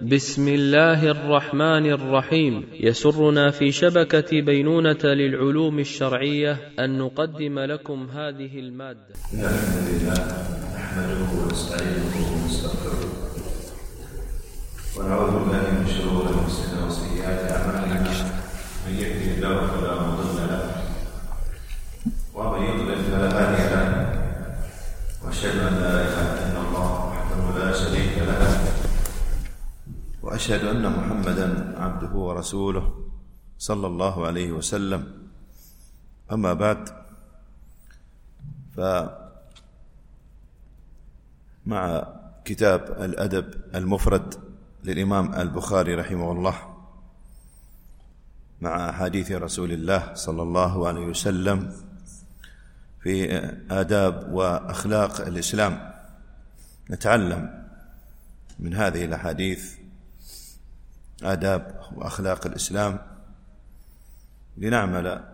[0.00, 2.66] بسم الله الرحمن الرحيم.
[2.80, 9.14] يسرنا في شبكة بينونة للعلوم الشرعية أن نقدم لكم هذه المادة.
[9.34, 10.20] الحمد لله
[10.74, 13.04] نحمده ونستعينه ونستغفره.
[14.96, 18.10] ونعوذ بالله من شرور أنفسنا وسيئات أعمالنا.
[18.86, 20.64] من يهده الله فلا مضل له
[22.34, 23.86] ومن يضلل فلا هادي له
[25.24, 28.42] وأشهد أن لا إله إلا الله وحده لا شريك له
[30.32, 33.04] وأشهد أن محمدا عبده ورسوله
[33.58, 35.28] صلى الله عليه وسلم.
[36.32, 36.88] أما بعد
[38.76, 39.18] فمع
[42.44, 44.34] كتاب الأدب المفرد
[44.84, 46.54] للإمام البخاري رحمه الله
[48.60, 51.72] مع أحاديث رسول الله صلى الله عليه وسلم
[53.00, 53.36] في
[53.70, 55.92] آداب وأخلاق الإسلام
[56.90, 57.64] نتعلم
[58.58, 59.81] من هذه الأحاديث
[61.24, 62.98] آداب وأخلاق الإسلام
[64.56, 65.24] لنعمل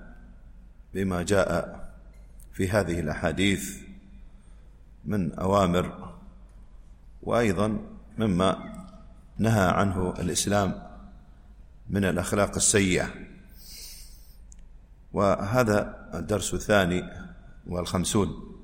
[0.95, 1.79] بما جاء
[2.53, 3.77] في هذه الأحاديث
[5.05, 6.15] من أوامر
[7.23, 7.79] وأيضا
[8.19, 8.75] مما
[9.39, 10.83] نهى عنه الإسلام
[11.91, 13.15] من الأخلاق السيئة.
[15.13, 17.03] وهذا الدرس الثاني
[17.67, 18.59] والخمسون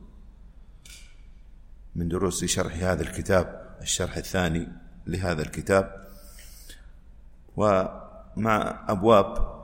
[1.94, 4.68] من دروس شرح هذا الكتاب الشرح الثاني
[5.06, 6.03] لهذا الكتاب.
[7.56, 9.54] ومع أبواب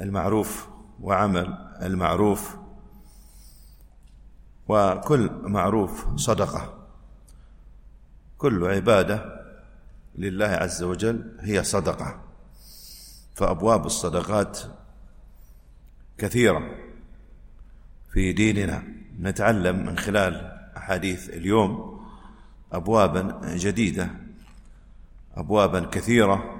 [0.00, 0.68] المعروف
[1.00, 2.56] وعمل المعروف
[4.68, 6.86] وكل معروف صدقة.
[8.38, 9.44] كل عبادة
[10.14, 12.20] لله عز وجل هي صدقة.
[13.34, 14.58] فأبواب الصدقات
[16.18, 16.70] كثيرة
[18.12, 18.82] في ديننا.
[19.20, 22.00] نتعلم من خلال أحاديث اليوم
[22.72, 24.10] أبوابا جديدة
[25.34, 26.53] أبوابا كثيرة.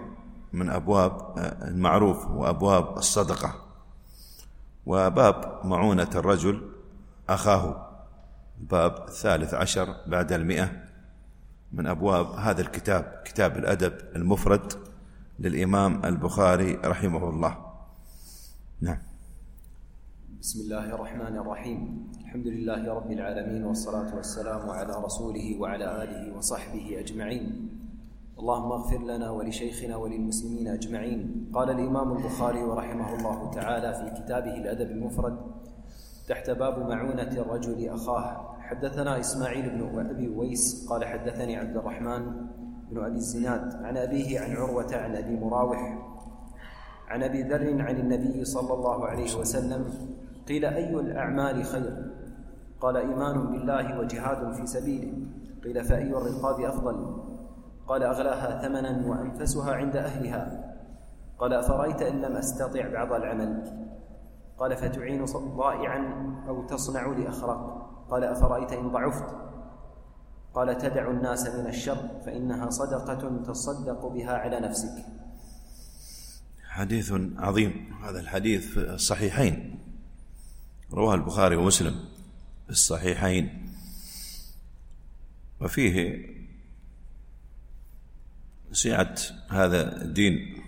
[0.54, 3.54] من أبواب المعروف وأبواب الصدقة.
[4.86, 6.62] وباب معونة الرجل
[7.28, 7.90] أخاه.
[8.60, 10.84] الباب الثالث عشر بعد المئة.
[11.72, 14.72] من أبواب هذا الكتاب كتاب الأدب المفرد
[15.38, 17.56] للإمام البخاري رحمه الله.
[18.80, 18.98] نعم.
[20.40, 22.12] بسم الله الرحمن الرحيم.
[22.20, 27.68] الحمد لله رب العالمين والصلاة والسلام على رسوله وعلى آله وصحبه أجمعين.
[28.38, 31.50] اللهم اغفر لنا ولشيخنا وللمسلمين أجمعين.
[31.54, 35.36] قال الإمام البخاري رحمه الله تعالى في كتابه الأدب المفرد
[36.28, 38.54] تحت باب معونة الرجل أخاه.
[38.60, 42.22] حدثنا إسماعيل بن أبي ويس قال حدثني عبد الرحمن
[42.90, 45.98] بن أبي الزناد عن أبيه عن عروة عن أبي مراوح
[47.08, 49.84] عن أبي ذر عن النبي صلى الله عليه وسلم
[50.48, 52.10] قيل أي الأعمال خير؟
[52.80, 55.12] قال إيمان بالله وجهاد في سبيله.
[55.64, 57.24] قيل فأي الرقاب أفضل؟
[57.88, 60.74] قال أغلاها ثمنا وأنفسها عند أهلها.
[61.38, 63.84] قال أفرأيت إن لم أستطع بعض العمل؟
[64.58, 65.24] قال فتعين
[65.56, 66.00] ضائعا
[66.48, 67.90] أو تصنع لأخرق.
[68.10, 69.36] قال أفرأيت إن ضعفت؟
[70.54, 75.04] قال تدع الناس من الشر فإنها صدقة تصدق بها على نفسك.
[76.68, 77.94] حديث عظيم.
[78.04, 79.78] هذا الحديث في الصحيحين.
[80.92, 81.94] رواه البخاري ومسلم
[82.64, 83.70] في الصحيحين.
[85.60, 86.33] وفيه
[88.74, 89.14] سعة
[89.48, 90.62] هذا الدين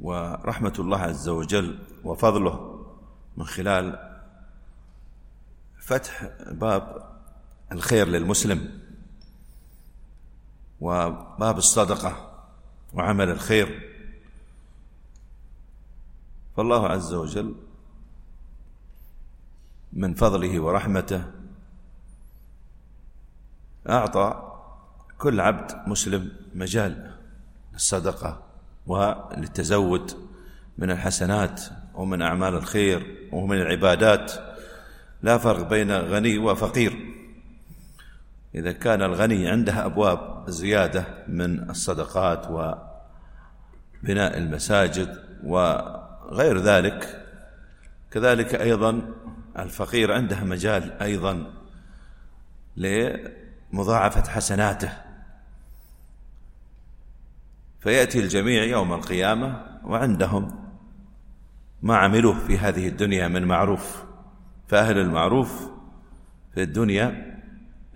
[0.00, 2.84] ورحمة الله عز وجل وفضله
[3.36, 4.18] من خلال
[5.80, 7.14] فتح باب
[7.72, 8.80] الخير للمسلم
[10.80, 12.44] وباب الصدقة
[12.94, 13.90] وعمل الخير.
[16.56, 17.54] فالله عز وجل
[19.92, 21.24] من فضله ورحمته
[23.88, 24.53] أعطى
[25.24, 27.10] كل عبد مسلم مجال
[27.72, 28.42] للصدقة
[28.86, 30.12] وللتزود
[30.78, 31.62] من الحسنات
[31.94, 34.32] ومن أعمال الخير ومن العبادات.
[35.22, 37.14] لا فرق بين غني وفقير.
[38.54, 47.26] إذا كان الغني عنده أبواب زيادة من الصدقات وبناء المساجد وغير ذلك
[48.10, 49.02] كذلك أيضا
[49.58, 51.52] الفقير عنده مجال أيضا
[52.76, 55.03] لمضاعفة حسناته.
[57.84, 60.64] فيأتي الجميع يوم القيامة وعندهم
[61.82, 64.04] ما عملوه في هذه الدنيا من معروف
[64.68, 65.68] فأهل المعروف
[66.54, 67.40] في الدنيا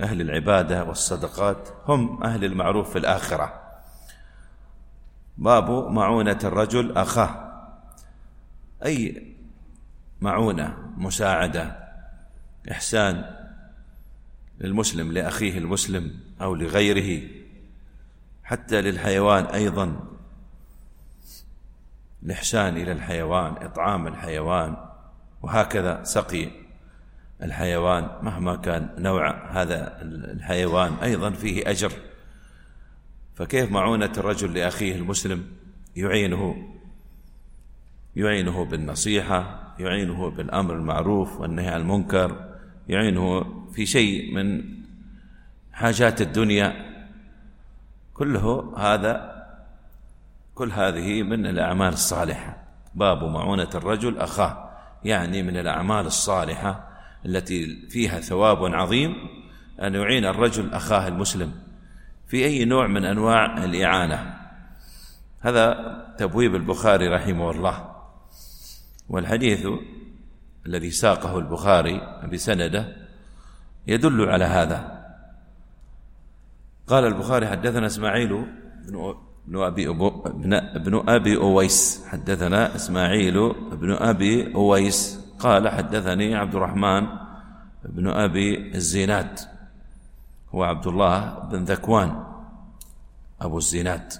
[0.00, 3.62] أهل العبادة والصدقات هم أهل المعروف في الآخرة.
[5.38, 7.52] باب معونة الرجل أخاه.
[8.84, 9.26] أي
[10.20, 11.88] معونة مساعدة
[12.70, 13.24] إحسان
[14.60, 17.37] للمسلم لأخيه المسلم أو لغيره.
[18.48, 19.96] حتى للحيوان أيضا.
[22.22, 24.76] الإحسان إلى الحيوان إطعام الحيوان
[25.42, 26.48] وهكذا سقي
[27.42, 31.92] الحيوان مهما كان نوع هذا الحيوان أيضا فيه أجر.
[33.34, 35.46] فكيف معونة الرجل لأخيه المسلم؟
[35.96, 36.68] يعينه
[38.16, 42.54] يعينه بالنصيحة يعينه بالأمر المعروف والنهي عن المنكر
[42.88, 44.64] يعينه في شيء من
[45.72, 46.87] حاجات الدنيا.
[48.18, 49.44] كله هذا
[50.54, 52.56] كل هذه من الأعمال الصالحة.
[52.94, 54.70] باب معونة الرجل أخاه
[55.04, 56.88] يعني من الأعمال الصالحة
[57.26, 59.14] التي فيها ثواب عظيم
[59.82, 61.52] أن يعين الرجل أخاه المسلم
[62.26, 64.34] في أي نوع من أنواع الإعانة.
[65.40, 65.76] هذا
[66.18, 67.96] تبويب البخاري رحمه الله.
[69.08, 69.66] والحديث
[70.66, 72.00] الذي ساقه البخاري
[72.32, 72.96] بسنده
[73.86, 74.97] يدل على هذا.
[76.88, 78.46] قال البخاري حدثنا إسماعيل
[79.46, 79.88] بن أبي
[80.74, 82.04] بن أبي أويس.
[82.08, 85.20] حدثنا إسماعيل بن أبي أويس.
[85.38, 87.06] قال حدثني عبد الرحمن
[87.84, 89.40] بن أبي الزينات
[90.54, 92.24] هو عبد الله بن ذكوان
[93.40, 94.14] أبو الزينات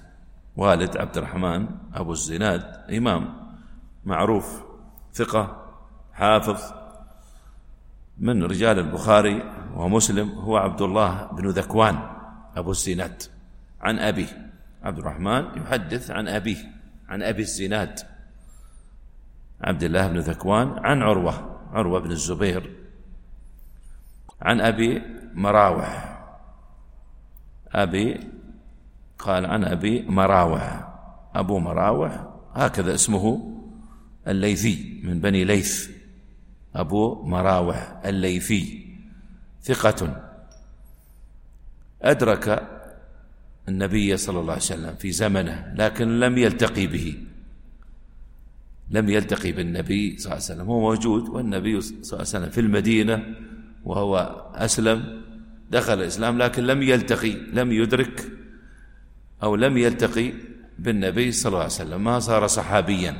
[0.56, 3.34] والد عبد الرحمن أبو الزينات إمام
[4.04, 4.62] معروف
[5.12, 5.64] ثقة
[6.12, 6.72] حافظ.
[8.18, 9.42] من رجال البخاري
[9.76, 12.17] ومسلم هو عبد الله بن ذكوان.
[12.58, 13.24] أبو الزينات
[13.80, 14.50] عن أبيه
[14.82, 16.56] عبد الرحمن يحدث عن أبيه
[17.08, 18.00] عن أبي الزناد
[19.60, 22.76] عبد الله بن ذكوان عن عروة عروة بن الزبير
[24.42, 25.02] عن أبي
[25.34, 26.18] مراوح
[27.72, 28.20] أبي
[29.18, 30.88] قال عن أبي مراوح
[31.34, 32.24] أبو مراوح
[32.54, 33.54] هكذا اسمه
[34.28, 35.90] الليثي من بني ليث
[36.74, 38.88] أبو مراوح الليثي
[39.62, 40.27] ثقة
[42.02, 42.68] أدرك
[43.68, 47.16] النبي صلى الله عليه وسلم في زمنه لكن لم يلتقي به.
[48.90, 50.66] لم يلتقي بالنبي صلى الله عليه وسلم.
[50.66, 53.34] هو موجود والنبي صلى الله عليه وسلم في المدينة
[53.84, 54.16] وهو
[54.54, 55.22] أسلم
[55.70, 58.32] دخل الإسلام لكن لم يلتقي لم يدرك
[59.42, 60.32] أو لم يلتقي
[60.78, 62.04] بالنبي صلى الله عليه وسلم.
[62.04, 63.16] ما صار صحابيا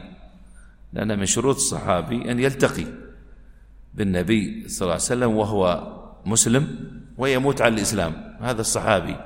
[0.92, 2.86] لأن من شروط الصحابي أن يلتقي
[3.94, 5.62] بالنبي صلى الله عليه وسلم وهو
[6.26, 6.78] مسلم.
[7.18, 8.36] ويموت على الإسلام.
[8.40, 9.16] هذا الصحابي.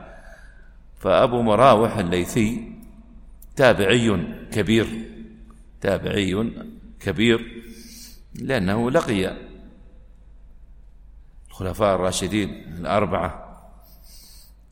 [0.98, 2.72] فأبو مراوح الليثي
[3.56, 4.86] تابعي كبير.
[5.80, 6.52] تابعي
[7.00, 7.62] كبير.
[8.34, 9.36] لأنه لقي
[11.48, 12.48] الخلفاء الراشدين
[12.78, 13.60] الأربعة.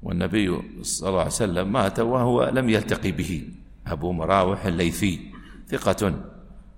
[0.03, 3.49] والنبي صلى الله عليه وسلم مات وهو لم يلتقي به.
[3.87, 5.21] أبو مراوح الليثي
[5.69, 6.15] ثقة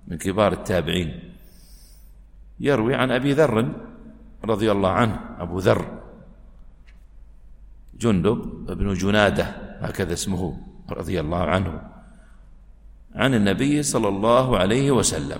[0.07, 1.33] من كبار التابعين.
[2.59, 3.71] يروي عن أبي ذر
[4.45, 5.19] رضي الله عنه.
[5.39, 6.02] أبو ذر.
[7.99, 9.43] جندب بن جنادة
[9.79, 10.57] هكذا اسمه
[10.89, 11.81] رضي الله عنه
[13.15, 15.39] عن النبي صلى الله عليه وسلم.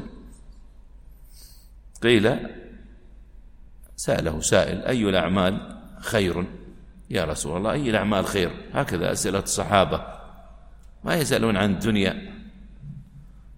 [2.01, 2.39] قيل
[3.95, 6.45] سأله سائل أي الأعمال خير؟
[7.09, 10.05] يا رسول الله أي الأعمال خير؟ هكذا أسئلة الصحابة.
[11.03, 12.33] ما يسألون عن الدنيا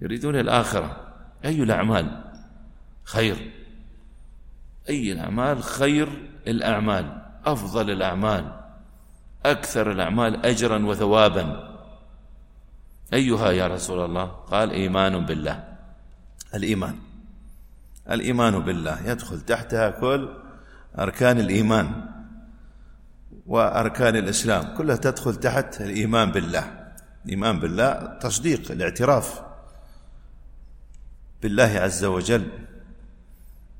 [0.01, 1.13] يريدون الآخرة.
[1.45, 2.23] أي الأعمال
[3.03, 3.51] خير؟
[4.89, 6.07] أي الأعمال خير
[6.47, 8.64] الأعمال أفضل الأعمال.
[9.51, 11.75] أكثر الأعمال أجرا وثوابا.
[13.13, 15.63] أيها يا رسول الله قال إيمان بالله.
[16.53, 16.95] الإيمان.
[18.11, 19.09] الإيمان بالله.
[19.09, 20.29] يدخل تحتها كل
[20.99, 22.05] أركان الإيمان
[23.47, 24.77] وأركان الإسلام.
[24.77, 26.85] كلها تدخل تحت الإيمان بالله.
[27.25, 29.41] الإيمان بالله تصديق الاعتراف
[31.41, 32.47] بالله عز وجل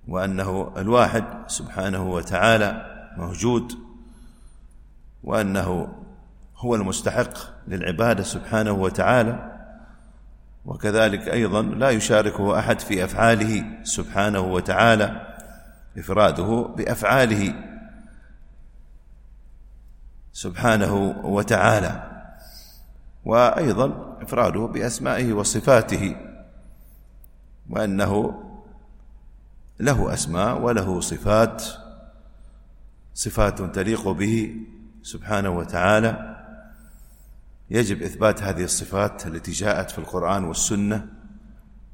[0.08, 2.86] وأنه الواحد سبحانه وتعالى
[3.18, 3.85] موجود.
[5.26, 5.88] وأنه
[6.58, 7.34] هو المستحق
[7.68, 9.52] للعبادة سبحانه وتعالى
[10.66, 15.36] وكذلك أيضا لا يشاركه أحد في أفعاله سبحانه وتعالى
[15.98, 17.54] إفراده بأفعاله
[20.34, 22.12] سبحانه وتعالى
[23.26, 26.16] وأيضا إفراده بأسمائه وصفاته
[27.70, 28.42] وأنه
[29.80, 31.64] له أسماء وله صفات
[33.14, 34.56] صفات تليق به
[35.06, 36.36] سبحانه وتعالى
[37.70, 41.08] يجب إثبات هذه الصفات التي جاءت في القرآن والسنة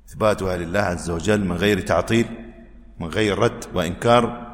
[0.10, 2.26] إثباتها لله عز وجل من غير تعطيل
[3.00, 4.52] من غير رد وإنكار.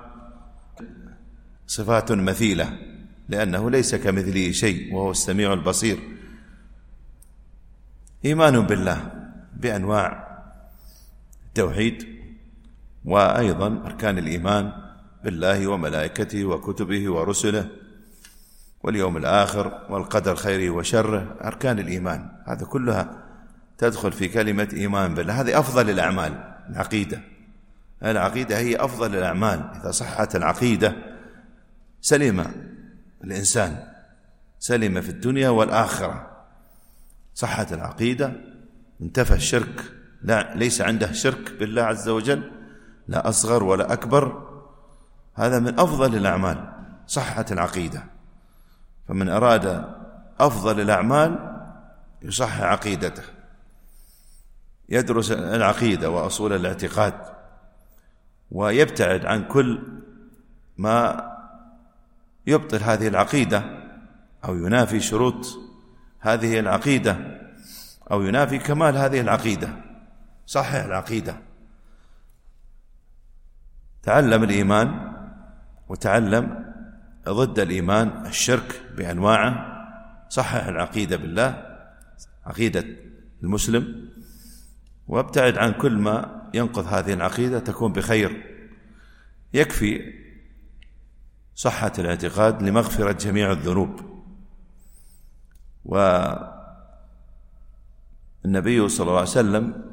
[1.68, 2.78] صفات مثيلة
[3.30, 6.00] لأنه ليس كمثله شيء وهو السميع البصير.
[8.26, 9.12] إيمان بالله
[9.56, 10.28] بأنواع
[11.48, 12.08] التوحيد
[13.06, 14.72] وأيضا أركان الإيمان
[15.24, 17.87] بالله وملائكته وكتبه ورسله.
[18.84, 22.30] واليوم الآخر والقدر خيره وشره أركان الإيمان.
[22.46, 23.24] هذا كلها
[23.78, 25.42] تدخل في كلمة إيمان بالله.
[25.42, 27.22] هذه أفضل الأعمال العقيدة.
[28.04, 29.72] العقيدة هي أفضل الأعمال.
[29.82, 30.96] إذا صحت العقيدة
[32.02, 32.46] سلم
[33.24, 33.84] الإنسان
[34.60, 36.38] سلم في الدنيا والآخرة.
[37.34, 38.32] صحت العقيدة
[39.02, 39.84] انتفى الشرك.
[40.24, 42.52] لا ليس عنده شرك بالله عز وجل
[43.08, 44.48] لا أصغر ولا أكبر.
[45.34, 46.74] هذا من أفضل الأعمال
[47.08, 48.17] صحة العقيدة.
[49.08, 49.86] فمن أراد
[50.40, 51.58] أفضل الأعمال
[52.22, 53.24] يصحح عقيدته.
[54.90, 57.14] يدرس العقيدة وأصول الاعتقاد
[58.52, 59.84] ويبتعد عن كل
[60.78, 61.28] ما
[62.48, 63.64] يبطل هذه العقيدة
[64.46, 65.46] أو ينافي شروط
[66.20, 67.18] هذه العقيدة
[68.12, 69.70] أو ينافي كمال هذه العقيدة.
[70.46, 71.38] صحح العقيدة.
[74.04, 75.14] تعلم الإيمان
[75.90, 76.67] وتعلم
[77.28, 79.78] ضد الإيمان الشرك بأنواعه.
[80.30, 81.78] صحح العقيدة بالله
[82.46, 82.86] عقيدة
[83.44, 84.10] المسلم
[85.08, 88.44] وابتعد عن كل ما ينقض هذه العقيدة تكون بخير.
[89.54, 90.14] يكفي
[91.56, 94.02] صحة الاعتقاد لمغفرة جميع الذنوب.
[95.86, 96.50] والنبي
[98.90, 99.86] صلى الله عليه وسلم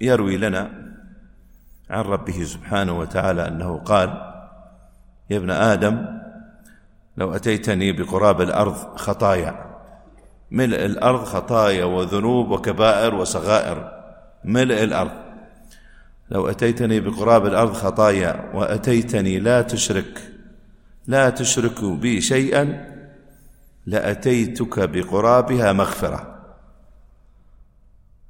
[0.00, 0.92] يروي لنا
[1.90, 4.08] عن ربه سبحانه وتعالى أنه قال
[5.30, 6.21] يا ابن آدم
[7.16, 9.72] لو أتيتني بقراب الأرض خطايا.
[10.50, 14.02] ملء الأرض خطايا وذنوب وكبائر وصغائر.
[14.44, 15.10] ملء الأرض.
[16.30, 20.32] لو أتيتني بقراب الأرض خطايا وأتيتني لا تشرك
[21.06, 22.92] لا تشرك بي شيئا
[23.86, 26.38] لأتيتك بقرابها مغفرة.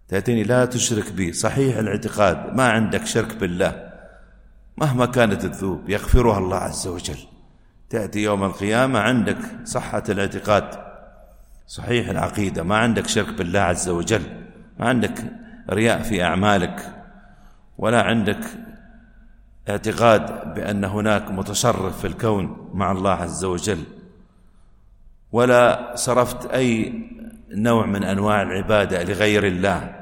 [0.09, 1.33] تأتيني لا تشرك بي.
[1.33, 3.93] صحيح الاعتقاد ما عندك شرك بالله.
[4.77, 7.19] مهما كانت الذنوب يغفرها الله عز وجل.
[7.93, 10.69] تأتي يوم القيامة عندك صحة الاعتقاد
[11.67, 14.23] صحيح العقيدة ما عندك شرك بالله عز وجل
[14.79, 15.25] ما عندك
[15.71, 16.93] رياء في أعمالك
[17.79, 18.41] ولا عندك
[19.69, 23.85] اعتقاد بأن هناك متصرف في الكون مع الله عز وجل
[25.33, 26.95] ولا صرفت أي
[27.51, 29.95] نوع من أنواع العبادة لغير الله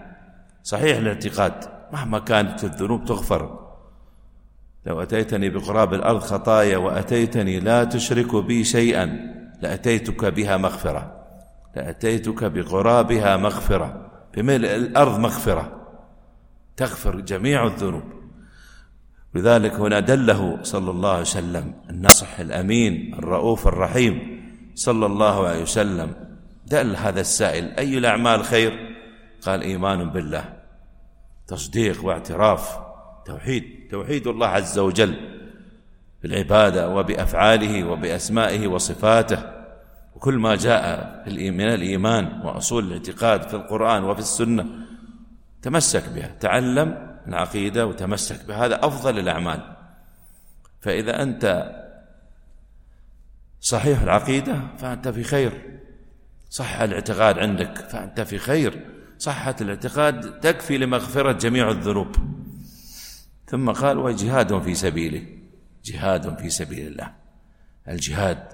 [0.63, 3.70] صحيح الاعتقاد مهما كانت الذنوب تغفر.
[4.87, 9.19] لو أتيتني بقراب الأرض خطايا وأتيتني لا تشرك بي شيئا
[9.63, 11.17] لأتيتك بها مغفرة.
[11.77, 15.87] لأتيتك بقرابها مغفرة بملء الأرض مغفرة.
[16.77, 18.03] تغفر جميع الذنوب.
[19.35, 24.41] لذلك هنا دله صلى الله عليه وسلم الناصح الأمين الرؤوف الرحيم
[24.75, 26.15] صلى الله عليه وسلم.
[26.67, 28.97] دل هذا السائل أي الأعمال خير؟
[29.43, 30.45] قال إيمان بالله.
[31.49, 32.90] تصديق واعتراف.
[33.31, 35.15] توحيد توحيد الله عز وجل
[36.23, 39.43] بالعبادة وبأفعاله وبأسمائه وصفاته
[40.17, 44.67] وكل ما جاء من الإيمان وأصول الاعتقاد في القرآن وفي السنة
[45.63, 49.77] تمسك بها تعلم العقيدة وتمسك بها هذا أفضل الأعمال.
[50.81, 51.73] فإذا أنت
[53.61, 55.81] صحيح العقيدة فأنت في خير
[56.51, 58.87] صح الاعتقاد عندك فأنت في خير
[59.19, 62.40] صحة الاعتقاد تكفي لمغفرة جميع الذنوب.
[63.51, 65.27] ثم قال وجهاد في سبيله.
[65.85, 67.13] جهاد في سبيل الله.
[67.89, 68.49] الجهاد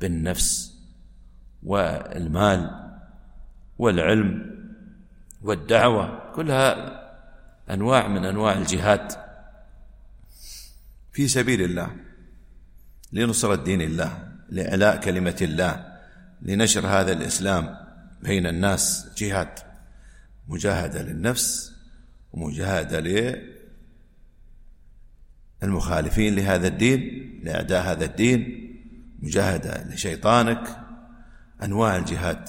[0.00, 0.74] بالنفس
[1.62, 2.90] والمال
[3.78, 4.56] والعلم
[5.42, 6.32] والدعوة.
[6.34, 7.00] كلها
[7.70, 9.12] أنواع من أنواع الجهاد
[11.12, 11.96] في سبيل الله.
[13.12, 15.98] لنصرة دين الله لإعلاء كلمة الله
[16.42, 17.76] لنشر هذا الإسلام
[18.22, 19.08] بين الناس.
[19.16, 19.58] جهاد.
[20.48, 21.72] مجاهدة للنفس
[22.32, 23.00] ومجاهدة
[25.62, 28.66] للمخالفين لهذا الدين لأعداء هذا الدين
[29.22, 30.76] مجاهدة لشيطانك
[31.62, 32.48] أنواع الجهاد.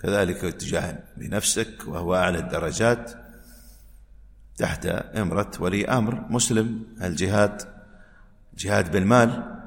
[0.00, 3.12] كذلك تجاهد بنفسك وهو أعلى الدرجات
[4.56, 6.86] تحت إمرة ولي أمر مسلم.
[7.02, 7.62] الجهاد
[8.58, 9.58] جهاد بالمال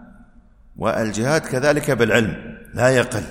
[0.75, 2.58] والجهاد كذلك بالعلم.
[2.74, 3.24] لا يقل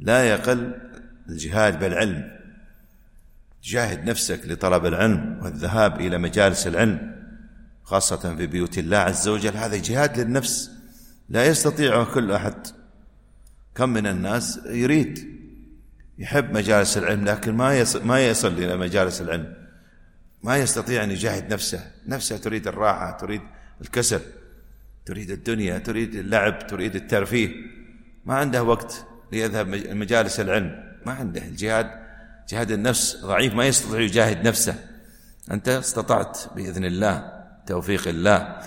[0.00, 0.74] لا يقل
[1.28, 2.30] الجهاد بالعلم.
[3.62, 7.09] جاهد نفسك لطلب العلم والذهاب إلى مجالس العلم.
[7.90, 9.56] خاصة في بيوت الله عز وجل.
[9.56, 10.70] هذا جهاد للنفس.
[11.28, 12.66] لا يستطيعه كل أحد.
[13.74, 15.40] كم من الناس يريد
[16.18, 19.54] يحب مجالس العلم لكن ما يصل, ما يصل إلى مجالس العلم.
[20.42, 21.90] ما يستطيع أن يجاهد نفسه.
[22.06, 23.40] نفسه تريد الراحة تريد
[23.80, 24.20] الكسل
[25.06, 27.48] تريد الدنيا تريد اللعب تريد الترفيه.
[28.24, 30.96] ما عنده وقت ليذهب مجالس العلم.
[31.06, 31.90] ما عنده الجهاد.
[32.48, 33.54] جهاد النفس ضعيف.
[33.54, 34.74] ما يستطيع يجاهد نفسه.
[35.50, 37.39] أنت استطعت بإذن الله.
[37.66, 38.60] توفيق الله.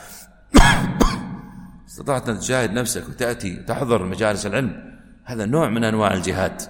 [1.88, 5.00] استطعت أن تجاهد نفسك وتأتي تحضر مجالس العلم.
[5.24, 6.62] هذا نوع من أنواع الجهاد.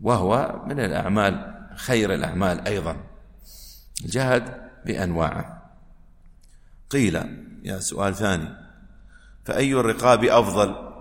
[0.00, 2.96] وهو من الأعمال خير الأعمال أيضا.
[4.04, 5.72] الجهاد بأنواعه.
[6.90, 7.14] قيل
[7.64, 8.48] يا سؤال ثاني
[9.44, 10.94] فأي الرقاب أفضل؟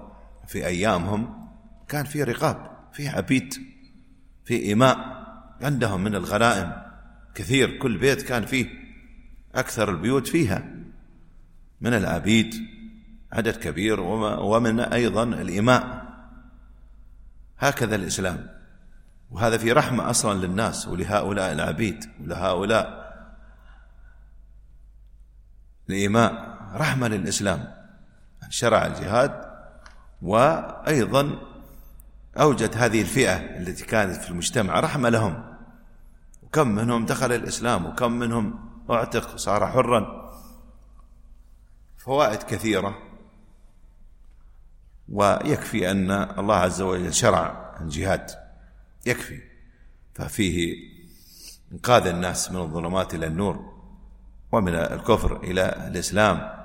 [0.47, 1.47] في أيامهم
[1.87, 3.53] كان في رقاب في عبيد
[4.45, 4.97] في إماء
[5.61, 6.83] عندهم من الغنائم.
[7.35, 8.82] كثير كل بيت كان فيه
[9.55, 10.63] أكثر البيوت فيها.
[11.81, 12.55] من العبيد
[13.31, 13.99] عدد كبير
[14.39, 16.03] ومن أيضا الإماء.
[17.59, 18.49] هكذا الإسلام.
[19.31, 23.03] وهذا في رحمة أصلا للناس ولهؤلاء العبيد ولهؤلاء.
[25.89, 27.73] الإماء رحمة للإسلام
[28.49, 29.53] شرع الجهاد
[30.21, 31.39] وأيضا
[32.37, 35.43] أوجد هذه الفئة التي كانت في المجتمع رحمة لهم.
[36.43, 40.31] وكم منهم دخل الإسلام وكم منهم أعتق وصار حرا.
[41.97, 42.97] فوائد كثيرة.
[45.09, 48.31] ويكفي أن الله عز وجل شرع الجهاد.
[49.05, 49.41] يكفي.
[50.15, 50.77] ففيه
[51.71, 53.73] إنقاذ الناس من الظلمات إلى النور
[54.51, 56.63] ومن الكفر إلى الإسلام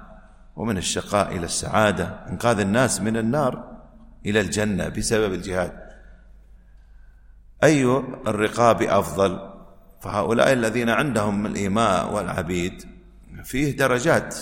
[0.57, 2.27] ومن الشقاء إلى السعادة.
[2.31, 3.79] إنقاذ الناس من النار
[4.27, 5.89] إلى الجنة بسبب الجهاد.
[7.65, 7.85] أي
[8.27, 9.48] الرقاب أفضل؟
[10.01, 12.85] فهؤلاء الذين عندهم الإيماء والعبيد
[13.45, 14.37] فيه درجات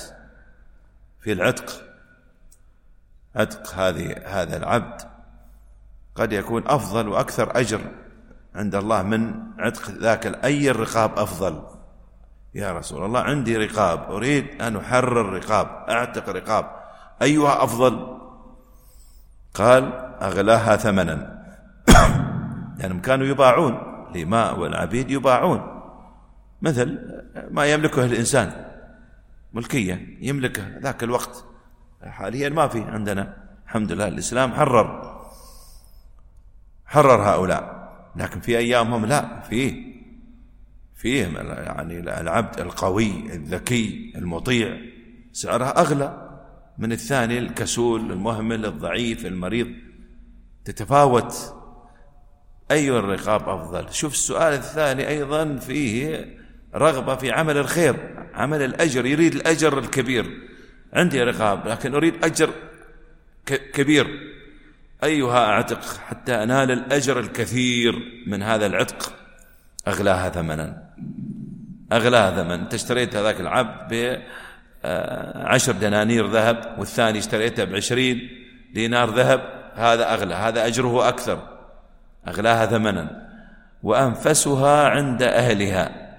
[1.21, 1.83] في العتق.
[3.37, 5.03] عتق هذه هذا العبد
[6.15, 7.81] قد يكون أفضل وأكثر أجر
[8.55, 11.63] عند الله من عتق ذاك أي الرقاب أفضل؟
[12.55, 16.71] يا رسول الله عندي رقاب أريد أن أحرر رقاب أعتق رقاب.
[17.23, 18.19] أيها أفضل؟
[19.55, 21.45] قال أغلاها ثمنا.
[22.79, 23.96] لأنهم كانوا يباعون.
[24.16, 25.82] الإماء والعبيد يباعون.
[26.62, 26.99] مثل
[27.50, 28.66] ما يملكه الإنسان
[29.52, 31.44] ملكية يملكه ذاك الوقت
[32.02, 33.37] حاليا ما في عندنا.
[33.66, 35.16] الحمد لله الإسلام حرر
[36.87, 37.76] حرر هؤلاء.
[38.16, 39.96] لكن في أيامهم لا فيه
[40.94, 44.79] فيه يعني العبد القوي الذكي المطيع.
[45.33, 46.29] سعرها أغلى
[46.79, 49.68] من الثاني الكسول المهمل الضعيف المريض.
[50.64, 51.55] تتفاوت
[52.70, 56.26] أي الرقاب أفضل؟ شوف السؤال الثاني أيضا فيه
[56.74, 57.96] رغبة في عمل الخير
[58.35, 60.40] عمل الأجر يريد الأجر الكبير.
[60.92, 62.50] عندي رقاب لكن أريد أجر
[63.46, 64.07] كبير.
[65.05, 67.94] أيها أعتق حتى أنال الأجر الكثير
[68.26, 69.12] من هذا العتق
[69.88, 70.83] أغلاها ثمنا.
[71.92, 72.61] أغلاها ثمن.
[72.61, 73.88] أنت اشتريت هذاك العبد
[74.85, 78.29] بعشر آه، دنانير ذهب والثاني اشتريته بعشرين
[78.74, 81.56] دينار ذهب هذا أغلى هذا أجره أكثر.
[82.29, 83.27] أغلاها ثمنا
[83.83, 86.17] وأنفسها عند أهلها.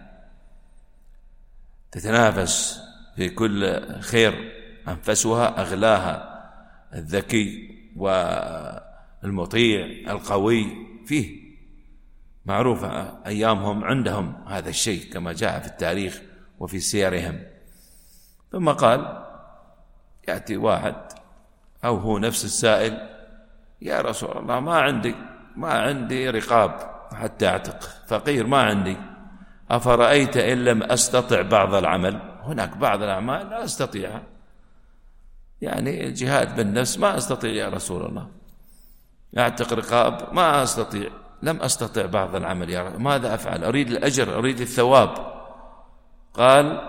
[1.92, 2.82] تتنافس
[3.16, 4.54] في كل خير
[4.88, 6.44] أنفسها أغلاها
[6.94, 10.66] الذكي والمطيع القوي
[11.06, 11.48] فيه
[12.46, 12.84] معروف
[13.26, 16.22] أيامهم عندهم هذا الشيء كما جاء في التاريخ
[16.60, 17.44] وفي سيرهم.
[18.52, 19.24] ثم قال
[20.28, 20.96] يأتي واحد
[21.86, 23.10] أو هو نفس السائل
[23.82, 25.16] يا رسول الله ما عندي
[25.58, 27.80] ما عندي رقاب حتى أعتق.
[28.08, 28.98] فقير ما عندي.
[29.72, 34.24] أفرأيت إن لم أستطع بعض العمل؟ هناك بعض الأعمال لا أستطيعها
[35.62, 38.28] يعني الجهاد بالنفس ما أستطيع يا رسول الله.
[39.38, 41.10] أعتق رقاب ما أستطيع.
[41.44, 45.34] لم أستطع بعض العمل يا رب ماذا أفعل؟ أريد الأجر أريد الثواب.
[46.34, 46.82] قال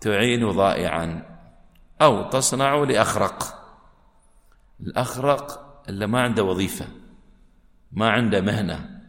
[0.00, 1.22] تعين ضائعا
[2.02, 3.58] أو تصنع لأخرق.
[4.80, 7.01] الأخرق اللي ما عنده وظيفة.
[7.92, 9.00] ما عنده مهنة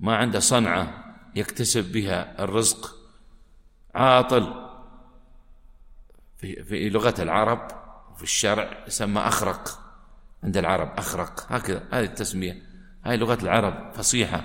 [0.00, 2.96] ما عنده صنعة يكتسب بها الرزق.
[3.94, 4.68] عاطل
[6.36, 7.68] في, في لغة العرب
[8.12, 9.78] وفي الشرع يسمى أخرق.
[10.44, 11.46] عند العرب أخرق.
[11.52, 12.62] هكذا هذه التسمية.
[13.02, 14.44] هذه لغة العرب فصيحة.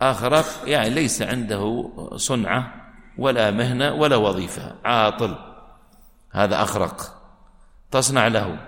[0.00, 2.74] أخرق يعني ليس عنده صنعة
[3.18, 4.76] ولا مهنة ولا وظيفة.
[4.84, 5.38] عاطل.
[6.30, 7.22] هذا أخرق.
[7.90, 8.58] تصنع له.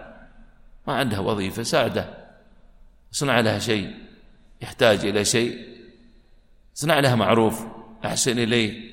[0.86, 2.28] ما عنده وظيفة ساعده.
[3.12, 3.94] صنع لها شيء.
[4.62, 5.58] يحتاج إلى شيء.
[6.74, 7.66] صنع له معروف.
[8.04, 8.90] أحسن إليه.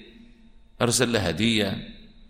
[0.81, 1.77] أرسل له هدية.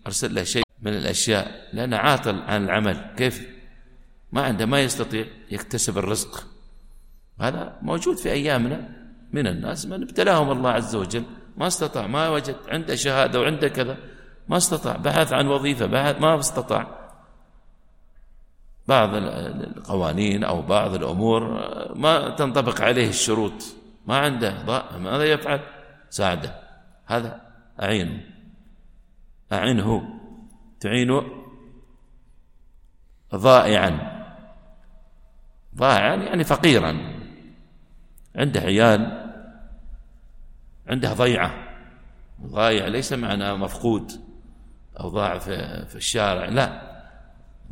[0.06, 1.68] أرسل له شيء من الأشياء.
[1.72, 3.14] لأنه عاطل عن العمل.
[3.16, 3.48] كيف؟
[4.32, 6.46] ما عنده ما يستطيع يكتسب الرزق.
[7.40, 8.88] هذا موجود في أيامنا.
[9.32, 11.22] من الناس من ابتلاهم الله عز وجل.
[11.56, 12.56] ما استطاع ما وجد.
[12.68, 13.98] عنده شهادة وعنده كذا.
[14.48, 14.96] ما استطاع.
[14.96, 16.97] بحث عن وظيفة بحث ما استطاع.
[18.88, 21.42] بعض القوانين أو بعض الأمور
[21.94, 23.52] ما تنطبق عليه الشروط.
[24.06, 24.62] ما عنده
[24.98, 25.60] ماذا يفعل؟
[26.10, 26.54] ساعده.
[27.06, 27.40] هذا
[27.82, 28.20] أعينه.
[29.52, 30.02] أعنه
[30.80, 31.24] تعينه
[33.34, 34.24] ضائعا.
[35.76, 37.18] ضائعا يعني فقيرا.
[38.36, 39.32] عنده عيال
[40.86, 41.54] عنده ضيعة.
[42.46, 44.12] ضايع ليس معناه مفقود
[45.00, 46.44] أو ضاع في الشارع.
[46.44, 46.87] لا.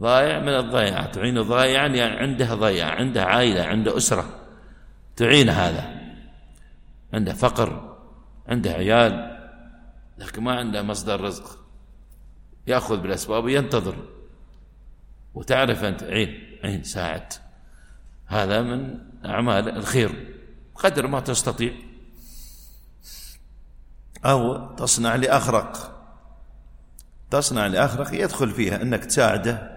[0.01, 4.41] ضايع من الضيعة تعين ضايعا يعني عنده ضيعة عنده عائلة عنده أسرة.
[5.17, 5.97] تعين هذا.
[7.13, 7.97] عنده فقر
[8.49, 9.37] عنده عيال
[10.19, 11.59] لكن ما عنده مصدر رزق.
[12.67, 13.97] يأخذ بالأسباب وينتظر.
[15.35, 17.33] وتعرف أنت عين عين ساعد
[18.27, 20.35] هذا من أعمال الخير
[20.75, 21.73] قدر ما تستطيع.
[24.25, 25.93] أو تصنع لأخرق.
[27.31, 29.76] تصنع لأخرق يدخل فيها أنك تساعده.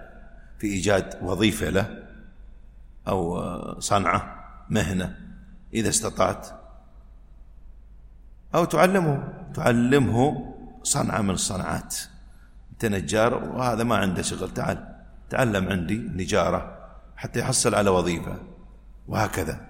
[0.60, 2.04] في إيجاد وظيفة له
[3.08, 5.18] أو صنعة مهنة
[5.74, 6.48] إذا استطعت.
[8.56, 10.46] أو تعلمه تعلمه
[10.84, 11.96] صنعة من الصنعات.
[12.72, 14.54] أنت نجار وهذا ما عنده شغل.
[14.54, 14.96] تعال
[15.30, 16.78] تعلم عندي نجارة
[17.16, 18.38] حتى يحصل على وظيفة.
[19.08, 19.66] وهكذا.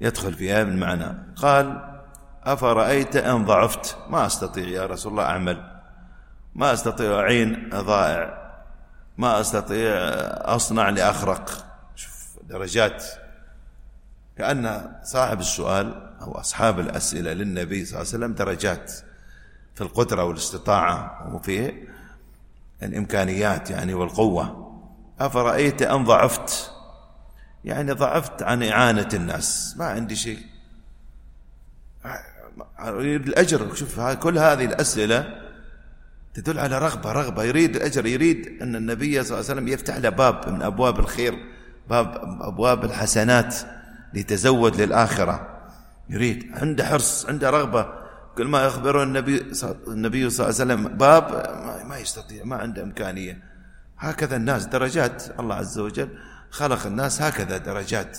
[0.00, 1.98] يدخل فيها بالمعنى قال
[2.44, 5.80] أفرأيت أن ضعفت؟ ما أستطيع يا رسول الله أعمل.
[6.54, 8.47] ما أستطيع أعين ضائع
[9.18, 9.92] ما أستطيع
[10.54, 11.66] أصنع لأخرق.
[11.96, 13.04] شوف درجات.
[14.38, 18.92] كأن صاحب السؤال أو أصحاب الأسئلة للنبي صلى الله عليه وسلم درجات
[19.74, 21.30] في القدرة والاستطاعة.
[21.34, 21.72] وفي
[22.82, 24.74] الإمكانيات يعني والقوة.
[25.20, 26.70] أفرأيت أن ضعفت؟
[27.64, 29.74] يعني ضعفت عن إعانة الناس.
[29.76, 30.46] ما عندي شيء.
[32.84, 33.74] يريد الأجر.
[33.74, 35.47] شوف كل هذه الأسئلة
[36.38, 37.44] تدل على رغبة رغبة.
[37.44, 41.34] يريد الأجر يريد أن النبي صلى الله عليه وسلم يفتح له باب من أبواب الخير
[41.90, 43.56] باب أبواب الحسنات
[44.14, 45.58] ليتزود للآخرة.
[46.10, 46.52] يريد.
[46.54, 47.86] عنده حرص عنده رغبة.
[48.36, 49.52] كل ما يخبره النبي
[49.88, 51.24] النبي صلى الله عليه وسلم باب
[51.88, 53.42] ما يستطيع ما عنده إمكانية.
[53.98, 55.40] هكذا الناس درجات.
[55.40, 56.08] الله عز وجل
[56.50, 58.18] خلق الناس هكذا درجات.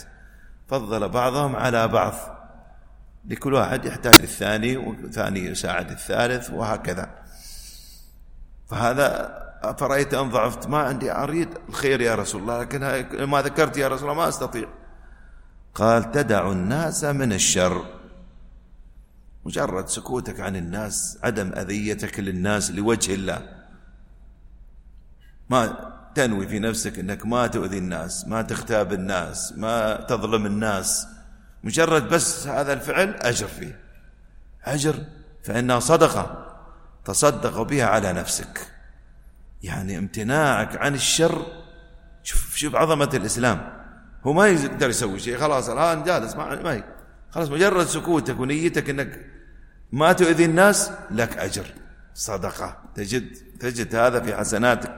[0.67, 2.13] فضل بعضهم على بعض.
[3.25, 7.18] لكل واحد يحتاج للثاني والثاني يساعد الثالث وهكذا.
[8.69, 9.39] فهذا
[9.77, 14.09] فرأيت أن ضعفت؟ ما عندي أريد الخير يا رسول الله لكن ما ذكرت يا رسول
[14.09, 14.67] الله ما أستطيع.
[15.75, 17.85] قال تدع الناس من الشر.
[19.45, 23.41] مجرد سكوتك عن الناس عدم أذيتك للناس لوجه الله.
[25.49, 31.07] ما تنوي في نفسك أنك ما تؤذي الناس ما تغتاب الناس ما تظلم الناس.
[31.63, 33.79] مجرد بس هذا الفعل أجر فيه.
[34.63, 34.95] أجر
[35.43, 36.48] فإنها صدقة.
[37.05, 38.67] تصدق بها على نفسك.
[39.63, 41.45] يعني امتناعك عن الشر
[42.23, 43.79] شوف شوف عظمة الإسلام.
[44.23, 46.83] هو ما يقدر يسوي شيء خلاص الآن جالس ما ما
[47.31, 49.25] خلاص مجرد سكوتك ونيتك أنك
[49.91, 51.65] ما تؤذي الناس لك أجر.
[52.13, 52.77] صدقة.
[52.95, 54.95] تجد تجد هذا في حسناتك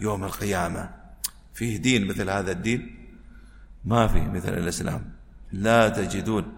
[0.00, 0.90] يوم القيامة.
[1.54, 3.08] فيه دين مثل هذا الدين؟
[3.84, 5.12] ما فيه مثل الإسلام.
[5.52, 6.52] لا تجدون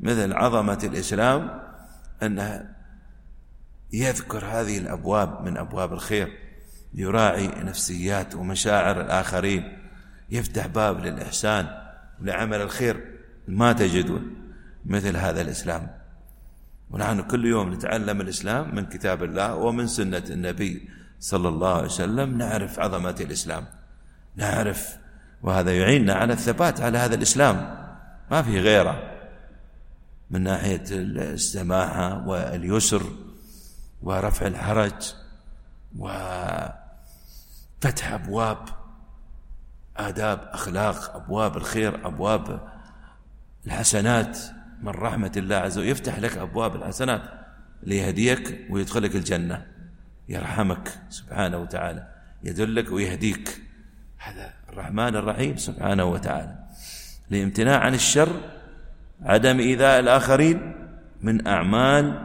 [0.00, 1.60] مثل عظمة الإسلام
[2.22, 2.73] أنه
[3.94, 6.38] يذكر هذه الأبواب من أبواب الخير
[6.94, 9.78] يراعي نفسيات ومشاعر الآخرين
[10.30, 11.66] يفتح باب للإحسان
[12.20, 13.04] ولعمل الخير
[13.48, 14.34] ما تجدون
[14.86, 15.90] مثل هذا الإسلام.
[16.90, 20.88] ونحن كل يوم نتعلم الإسلام من كتاب الله ومن سنة النبي
[21.20, 23.64] صلى الله عليه وسلم نعرف عظمة الإسلام
[24.36, 24.96] نعرف
[25.42, 27.84] وهذا يعيننا على الثبات على هذا الإسلام.
[28.30, 29.10] ما في غيره
[30.30, 33.02] من ناحية السماحة واليسر
[34.04, 35.14] ورفع الحرج
[35.98, 36.72] وفتح
[38.12, 38.58] أبواب
[39.96, 42.68] آداب أخلاق أبواب الخير أبواب
[43.66, 44.38] الحسنات.
[44.82, 47.22] من رحمة الله عز وجل يفتح لك أبواب الحسنات
[47.82, 49.66] ليهديك ويدخلك الجنة.
[50.28, 52.08] يرحمك سبحانه وتعالى.
[52.42, 53.60] يدلك ويهديك.
[54.18, 56.58] هذا الرحمن الرحيم سبحانه وتعالى.
[57.30, 58.40] الامتناع عن الشر
[59.22, 60.74] عدم إيذاء الآخرين
[61.22, 62.23] من أعمال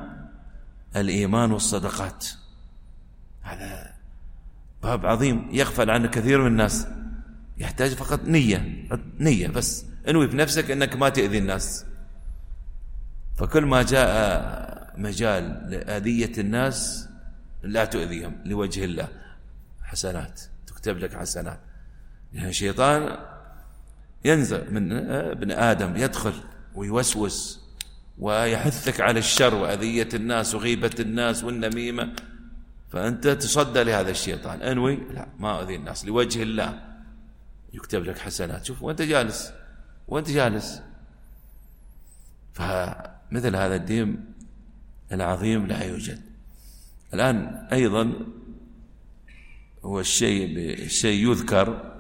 [0.96, 2.28] الإيمان والصدقات.
[3.42, 3.94] هذا
[4.84, 6.88] باب عظيم يغفل عنه كثير من الناس.
[7.58, 8.88] يحتاج فقط نية
[9.20, 9.86] نية بس.
[10.08, 11.86] انوي بنفسك أنك ما تأذي الناس.
[13.38, 17.10] فكل ما جاء مجال لأذية الناس
[17.64, 19.08] لا تؤذيهم لوجه الله.
[19.84, 21.60] حسنات تكتب لك حسنات.
[22.34, 23.18] يعني الشيطان
[24.26, 26.34] ينزل من ابن آدم يدخل
[26.76, 27.69] ويوسوس.
[28.20, 32.16] ويحثك على الشر وأذية الناس وغيبة الناس والنميمة.
[32.90, 34.62] فأنت تصدى لهذا الشيطان.
[34.62, 36.06] أنوي لا ما أذي الناس.
[36.06, 36.82] لوجه الله.
[37.74, 38.66] يكتب لك حسنات.
[38.66, 39.54] شوف وأنت جالس.
[40.08, 40.82] وأنت جالس.
[42.54, 44.26] فمثل هذا الدين
[45.12, 46.22] العظيم لا يوجد.
[47.14, 48.14] الآن أيضا
[49.84, 50.46] هو الشيء
[50.86, 51.94] الشيء يذكر.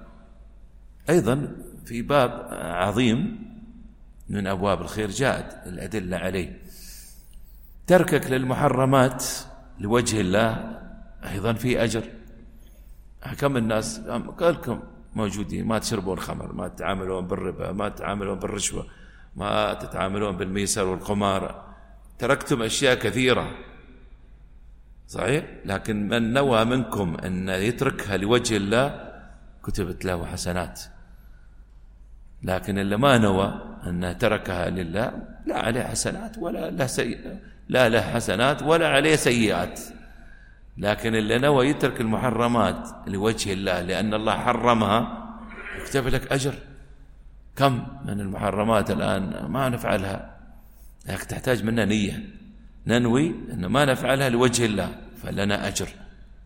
[1.09, 1.55] أيضا
[1.85, 3.48] في باب عظيم
[4.29, 6.61] من أبواب الخير جاءت الأدلة عليه.
[7.87, 9.25] تركك للمحرمات
[9.79, 10.79] لوجه الله
[11.23, 12.03] أيضا في أجر.
[13.39, 13.99] كم الناس
[14.37, 14.79] قالكم
[15.15, 18.87] موجودين ما تشربون خمر ما تتعاملون بالربا ما تتعاملون بالرشوة
[19.35, 21.73] ما تتعاملون بالميسر والقمار.
[22.19, 23.51] تركتم أشياء كثيرة.
[25.07, 29.11] صحيح؟ لكن من نوى منكم أن يتركها لوجه الله
[29.63, 30.81] كتبت له حسنات.
[32.43, 35.13] لكن اللي ما نوى أنه تركها لله
[35.45, 37.39] لا عليه حسنات ولا له سيئة
[37.69, 39.79] لا له حسنات ولا عليه سيئات.
[40.77, 45.29] لكن اللي نوى يترك المحرمات لوجه الله لأن الله حرمها
[45.81, 46.53] يكتب لك أجر.
[47.55, 50.37] كم من المحرمات الآن ما نفعلها؟
[51.07, 52.23] لكن تحتاج منا نية.
[52.87, 55.87] ننوي أن ما نفعلها لوجه الله فلنا أجر.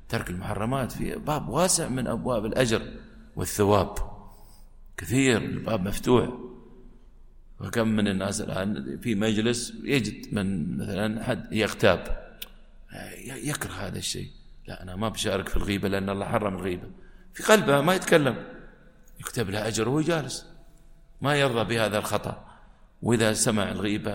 [0.09, 2.81] ترك المحرمات في باب واسع من أبواب الأجر
[3.35, 3.95] والثواب.
[4.97, 6.29] كثير الباب مفتوح.
[7.59, 12.23] وكم من الناس الآن في مجلس يجد من مثلا حد يغتاب.
[13.25, 14.27] يكره هذا الشيء.
[14.67, 16.87] لا أنا ما بشارك في الغيبة لأن الله حرم الغيبة
[17.33, 18.35] في قلبه ما يتكلم.
[19.19, 20.45] يكتب له أجر وهو جالس.
[21.21, 22.45] ما يرضى بهذا الخطأ.
[23.01, 24.11] وإذا سمع الغيبة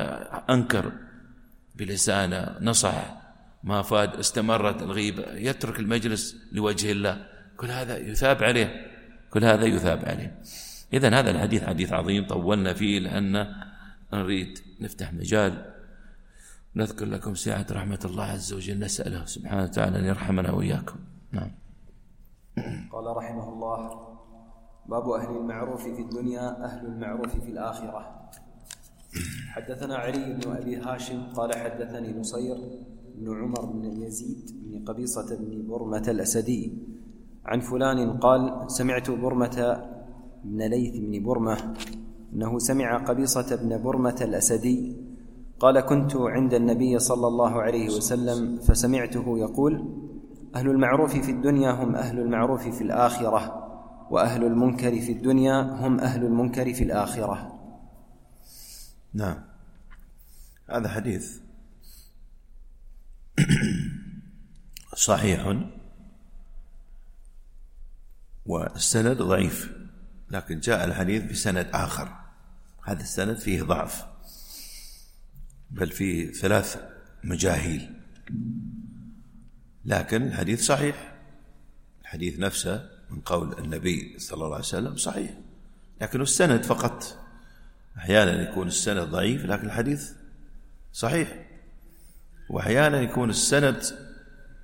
[0.51, 0.93] أنكر
[1.75, 3.19] بلسانه نصح.
[3.65, 5.23] ما فاد استمرت الغيبة.
[5.33, 7.27] يترك المجلس لوجه الله.
[7.57, 8.87] كل هذا يثاب عليه.
[9.31, 10.43] كل هذا يثاب عليه.
[10.93, 13.47] إذا هذا الحديث حديث عظيم طولنا فيه لأن
[14.13, 15.75] نريد نفتح مجال.
[16.77, 20.97] نذكر لكم سعة رحمة الله عز وجل نسأله سبحانه وتعالى أن يرحمنا وإياكم.
[21.33, 21.51] نعم.
[22.93, 24.09] قال رحمه الله
[24.87, 28.31] باب أهل المعروف في الدنيا أهل المعروف في الآخرة.
[29.49, 32.57] حدثنا علي بن أبي هاشم قال حدثني نصير
[33.15, 36.73] بن عمر بن يزيد بن قبيصة بن برمة الأسدي
[37.45, 39.89] عن فلان قال سمعت برمة
[40.45, 41.75] بن ليث بن برمة
[42.33, 44.97] أنه سمع قبيصة بن برمة الأسدي
[45.61, 49.95] قال كنت عند النبي صلى الله عليه وسلم فسمعته يقول
[50.55, 53.65] أهل المعروف في الدنيا هم أهل المعروف في الآخرة
[54.11, 57.55] وأهل المنكر في الدنيا هم أهل المنكر في الآخرة.
[59.15, 59.45] نعم.
[60.71, 61.39] هذا حديث
[64.95, 65.57] صحيح
[68.47, 69.78] والسند ضعيف.
[70.31, 72.17] لكن جاء الحديث بسند آخر.
[72.85, 74.05] هذا السند فيه ضعف
[75.71, 76.77] بل فيه ثلاث
[77.25, 77.95] مجاهيل.
[79.85, 81.15] لكن الحديث صحيح.
[82.03, 85.31] الحديث نفسه من قول النبي صلى الله عليه وسلم صحيح.
[86.01, 87.25] لكن السند فقط.
[87.99, 90.13] أحيانا يكون السند ضعيف لكن الحديث
[90.93, 91.47] صحيح.
[92.51, 93.83] وأحيانا يكون السند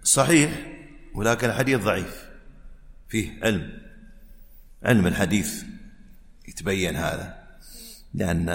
[0.03, 0.73] صحيح
[1.15, 2.29] ولكن الحديث ضعيف.
[3.09, 3.84] فيه علم.
[4.85, 5.63] علم الحديث
[6.49, 7.45] يتبين هذا.
[8.15, 8.49] لأن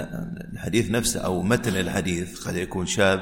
[0.52, 3.20] الحديث نفسه أو متن الحديث قد يكون شاذ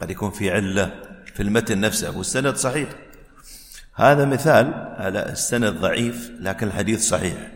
[0.00, 1.02] قد يكون في علة
[1.34, 2.88] في المتن نفسه والسند صحيح.
[3.94, 7.52] هذا مثال على السند ضعيف لكن الحديث صحيح.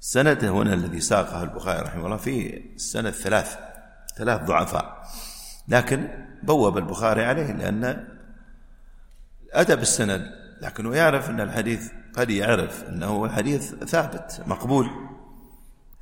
[0.00, 3.56] السند هنا الذي ساقه البخاري رحمه الله فيه السند ثلاث
[4.16, 5.04] ثلاث ضعفاء.
[5.68, 6.08] لكن
[6.42, 8.06] بوب البخاري عليه لأن
[9.52, 10.30] أتى بالسند
[10.62, 14.90] لكنه يعرف أن الحديث قد يعرف أنه الحديث ثابت مقبول.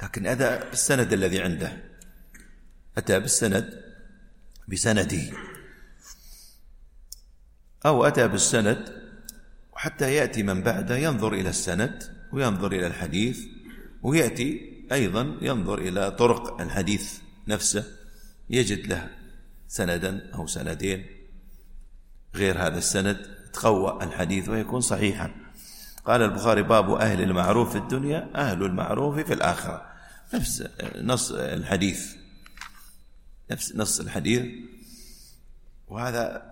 [0.03, 1.83] لكن أتى بالسند الذي عنده.
[2.98, 3.83] أتى بالسند
[4.68, 5.22] بسنده.
[7.87, 9.03] أو أتى بالسند
[9.72, 13.40] وحتى يأتي من بعده ينظر إلى السند وينظر إلى الحديث
[14.03, 17.85] ويأتي أيضا ينظر إلى طرق الحديث نفسه.
[18.51, 19.11] يجد له
[19.68, 21.07] سندا أو سندين.
[22.35, 23.16] غير هذا السند
[23.53, 25.35] تقوى الحديث ويكون صحيحا.
[26.04, 29.86] قال البخاري باب أهل المعروف في الدنيا أهل المعروف في الآخرة.
[30.34, 32.16] نفس نص الحديث.
[33.50, 34.44] نفس نص الحديث.
[35.88, 36.42] وهذا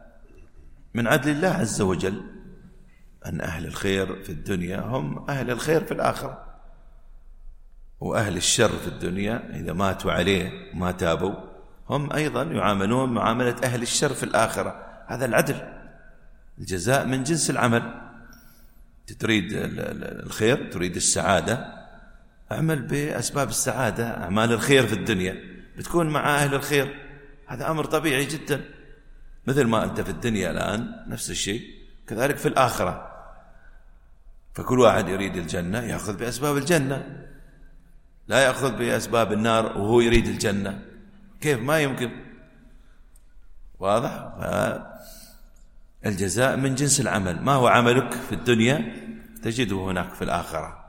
[0.94, 2.22] من عدل الله عز وجل
[3.26, 6.46] أن أهل الخير في الدنيا هم أهل الخير في الآخرة.
[8.00, 11.34] وأهل الشر في الدنيا إذا ماتوا عليه ما تابوا
[11.88, 14.86] هم أيضا يعاملون معاملة أهل الشر في الآخرة.
[15.06, 15.72] هذا العدل
[16.58, 18.09] الجزاء من جنس العمل.
[19.14, 21.80] تريد الخير تريد السعادة.
[22.52, 25.36] أعمل بأسباب السعادة أعمال الخير في الدنيا.
[25.78, 26.98] بتكون مع أهل الخير.
[27.46, 28.64] هذا أمر طبيعي جدا.
[29.46, 31.62] مثل ما أنت في الدنيا الآن نفس الشيء.
[32.06, 33.10] كذلك في الآخرة.
[34.54, 37.26] فكل واحد يريد الجنة يأخذ بأسباب الجنة.
[38.28, 40.82] لا يأخذ بأسباب النار وهو يريد الجنة.
[41.40, 42.10] كيف؟ ما يمكن.
[43.78, 44.10] واضح؟
[46.06, 47.42] الجزاء من جنس العمل.
[47.42, 48.96] ما هو عملك في الدنيا؟
[49.42, 50.84] تجده هناك في الآخرة.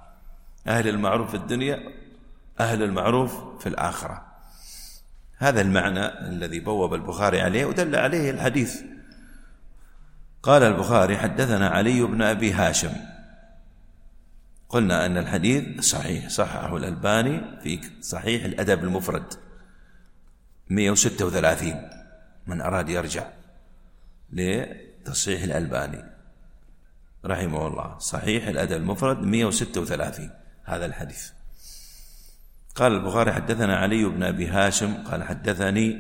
[0.68, 1.80] أهل المعروف في الدنيا
[2.60, 4.26] أهل المعروف في الآخرة.
[5.38, 8.82] هذا المعنى الذي بوب البخاري عليه ودل عليه الحديث.
[10.44, 12.94] قال البخاري حدثنا علي بن أبي هاشم.
[14.70, 19.34] قلنا أن الحديث صحيح صححه الألباني في صحيح الأدب المفرد.
[20.70, 21.90] 136
[22.48, 23.28] من أراد يرجع.
[25.02, 26.04] لتصحيح الألباني.
[27.26, 27.98] رحمه الله.
[28.00, 30.30] صحيح الأدب المفرد 136
[30.64, 31.30] هذا الحديث.
[32.76, 34.94] قال البخاري حدثنا علي بن أبي هاشم.
[35.04, 36.00] قال حدثني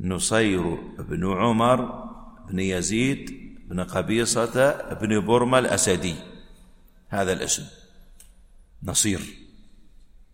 [0.00, 2.08] نصير بن عمر
[2.48, 6.14] بن يزيد بن قبيصة بن برمة الأسدي.
[7.08, 7.66] هذا الاسم.
[8.82, 9.20] نصير.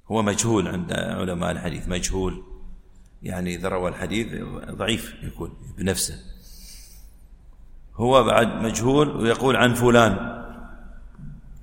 [0.06, 1.88] هو مجهول عند علماء الحديث.
[1.88, 2.44] مجهول.
[3.22, 6.37] يعني إذا روى الحديث ضعيف يكون بنفسه.
[7.98, 10.42] هو بعد مجهول ويقول عن فلان.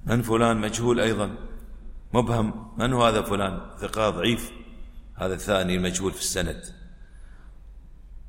[0.05, 1.29] من فلان مجهول أيضا؟
[2.13, 2.53] مبهم.
[2.77, 4.51] من هو هذا فلان؟ ثقة ضعيف.
[5.15, 6.63] هذا الثاني المجهول في السند.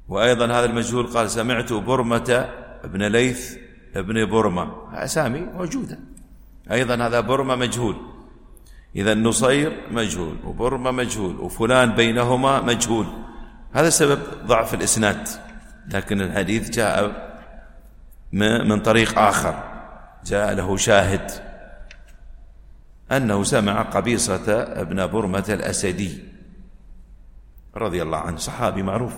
[0.09, 2.49] وأيضا هذا المجهول قال سمعت برمة
[2.85, 3.57] ابن ليث
[3.97, 4.73] ابن برمة.
[4.93, 5.99] أسامي موجودة.
[6.71, 7.97] أيضا هذا برمة مجهول.
[8.97, 13.07] إذا نصير مجهول وبرمة مجهول وفلان بينهما مجهول.
[13.73, 15.29] هذا سبب ضعف الإسناد.
[15.95, 17.26] لكن الحديث جاء
[18.33, 19.63] من طريق آخر.
[20.25, 21.31] جاء له شاهد
[23.13, 26.25] أنه سمع قبيصة ابن برمة الأسدي
[27.77, 29.15] رضي الله عنه صحابي معروف.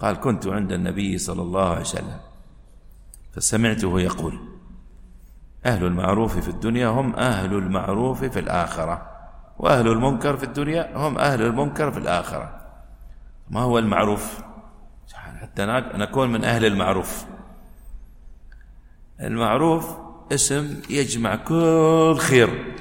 [0.00, 2.20] قال كنت عند النبي صلى الله عليه وسلم.
[3.32, 4.40] فسمعته يقول
[5.66, 9.10] أهل المعروف في الدنيا هم أهل المعروف في الآخرة
[9.58, 12.60] وأهل المنكر في الدنيا هم أهل المنكر في الآخرة.
[13.50, 14.42] ما هو المعروف؟
[15.14, 17.24] حتى نكون من أهل المعروف.
[19.20, 19.96] المعروف
[20.32, 22.76] اسم يجمع كل خير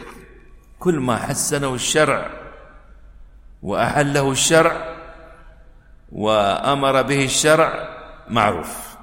[0.80, 2.32] كل ما حسنه الشرع
[3.64, 4.96] وأحله الشرع
[6.12, 7.98] وأمر به الشرع
[8.30, 8.98] معروف.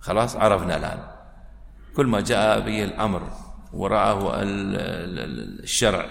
[0.00, 0.98] خلاص عرفنا الآن.
[1.96, 3.22] كل ما جاء به الأمر
[3.72, 6.06] ورآه الشرع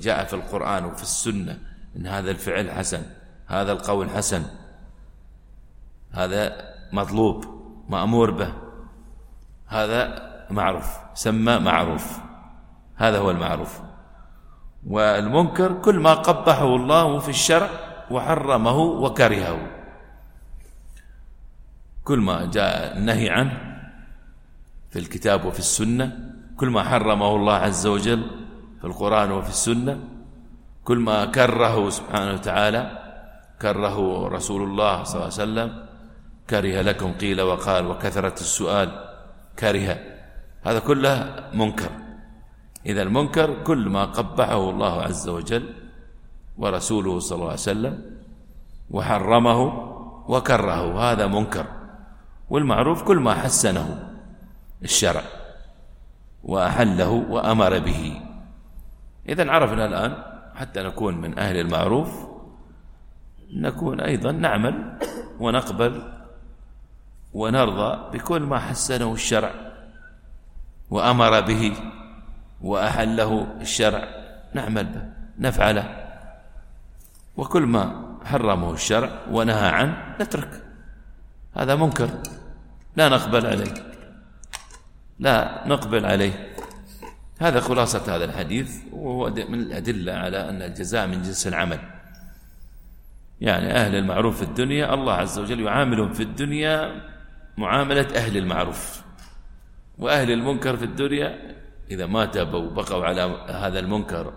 [0.00, 1.58] جاء في القرآن وفي السنة
[1.96, 3.02] إن هذا الفعل حسن
[3.46, 4.42] هذا القول حسن
[6.12, 7.44] هذا مطلوب
[7.88, 8.67] مأمور به.
[9.68, 12.18] هذا معروف سمى معروف.
[12.96, 13.80] هذا هو المعروف.
[14.86, 17.70] والمنكر كل ما قبحه الله في الشرع
[18.10, 19.58] وحرمه وكرهه.
[22.04, 23.80] كل ما جاء النهي عنه
[24.90, 26.18] في الكتاب وفي السنة
[26.56, 28.30] كل ما حرمه الله عز وجل
[28.80, 30.00] في القرآن وفي السنة
[30.84, 32.98] كل ما كرهه سبحانه وتعالى
[33.62, 35.86] كرهه رسول الله صلى الله عليه وسلم
[36.50, 39.07] كره لكم قيل وقال وكثرة السؤال.
[39.58, 39.98] كره
[40.62, 41.14] هذا كله
[41.54, 41.90] منكر.
[42.86, 45.64] إذا المنكر كل ما قبحه الله عز وجل
[46.58, 47.94] ورسوله صلى الله عليه وسلم
[48.90, 49.60] وحرمه
[50.28, 51.12] وكرهه.
[51.12, 51.66] هذا منكر.
[52.50, 54.14] والمعروف كل ما حسنه
[54.82, 55.22] الشرع
[56.44, 58.20] وأحله وأمر به.
[59.28, 60.12] إذا عرفنا الآن
[60.54, 62.10] حتى نكون من أهل المعروف
[63.52, 64.98] نكون أيضا نعمل
[65.40, 65.92] ونقبل
[67.32, 69.52] ونرضى بكل ما حسنه الشرع
[70.90, 71.72] وأمر به
[72.60, 74.08] وأحله الشرع.
[74.54, 75.02] نعمل به
[75.38, 76.08] نفعله.
[77.36, 80.62] وكل ما حرمه الشرع ونهى عنه نترك.
[81.56, 82.10] هذا منكر.
[82.96, 83.74] لا نقبل عليه.
[85.18, 86.54] لا نقبل عليه.
[87.40, 91.78] هذا خلاصة هذا الحديث وهو من الأدلة على أن الجزاء من جنس العمل.
[93.40, 97.02] يعني أهل المعروف في الدنيا الله عز وجل يعاملهم في الدنيا
[97.58, 99.02] معاملة أهل المعروف
[99.98, 101.56] وأهل المنكر في الدنيا
[101.90, 104.32] إذا ما تابوا وبقوا على هذا المنكر.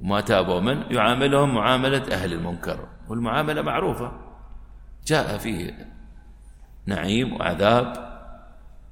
[0.00, 2.88] وما تابوا منه يعاملهم معاملة أهل المنكر.
[3.08, 4.12] والمعاملة معروفة.
[5.06, 5.88] جاء فيه
[6.86, 8.14] نعيم وعذاب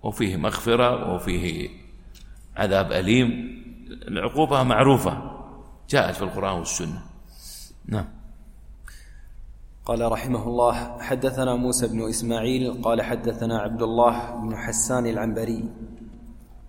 [0.03, 1.71] وفيه مغفرة وفيه
[2.57, 3.63] عذاب أليم.
[4.09, 5.33] العقوبة معروفة.
[5.89, 7.03] جاءت في القرآن والسنة.
[7.87, 8.22] نعم.
[9.87, 15.65] قال رحمه الله حدثنا موسى بن إسماعيل قال حدثنا عبد الله بن حسان العنبري.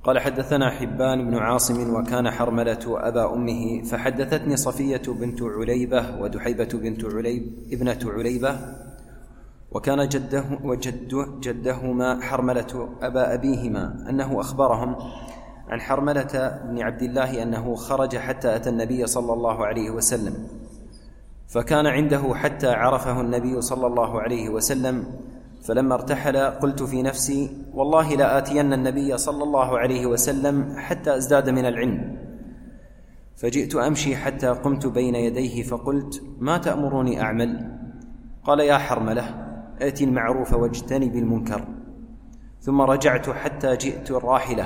[0.03, 7.05] قال حدثنا حبان بن عاصم وكان حرملة أبا أمه فحدثتني صفية بنت عليبة ودحيبة بنت
[7.05, 8.59] عليب ابنة عليبة.
[9.71, 14.95] وكان جده وجد جدهما حرملة أبا أبيهما أنه أخبرهم
[15.69, 20.62] عن حرملة بن عبد الله أنه خرج حتى أتى النبي صلى الله عليه وسلم.
[21.53, 25.05] فكان عنده حتى عرفه النبي صلى الله عليه وسلم
[25.63, 31.65] فلما ارتحل قلت في نفسي والله لآتين النبي صلى الله عليه وسلم حتى أزداد من
[31.65, 32.17] العلم.
[33.35, 37.77] فجئت أمشي حتى قمت بين يديه فقلت ما تامرني أعمل؟
[38.43, 39.23] قال يا حرملة
[39.81, 41.67] ائت المعروف واجتنب المنكر.
[42.61, 44.65] ثم رجعت حتى جئت الراحلة.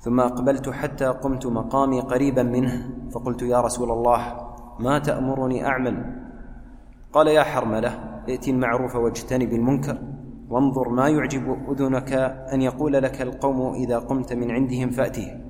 [0.00, 4.51] ثم أقبلت حتى قمت مقامي قريبا منه فقلت يا رسول الله
[4.82, 6.22] ما تأمرني أعمل.
[7.12, 9.98] قال يا حرملة ائت المعروف واجتنب المنكر
[10.48, 12.12] وانظر ما يعجب أذنك
[12.52, 15.40] أن يقول لك القوم إذا قمت من عندهم فأته.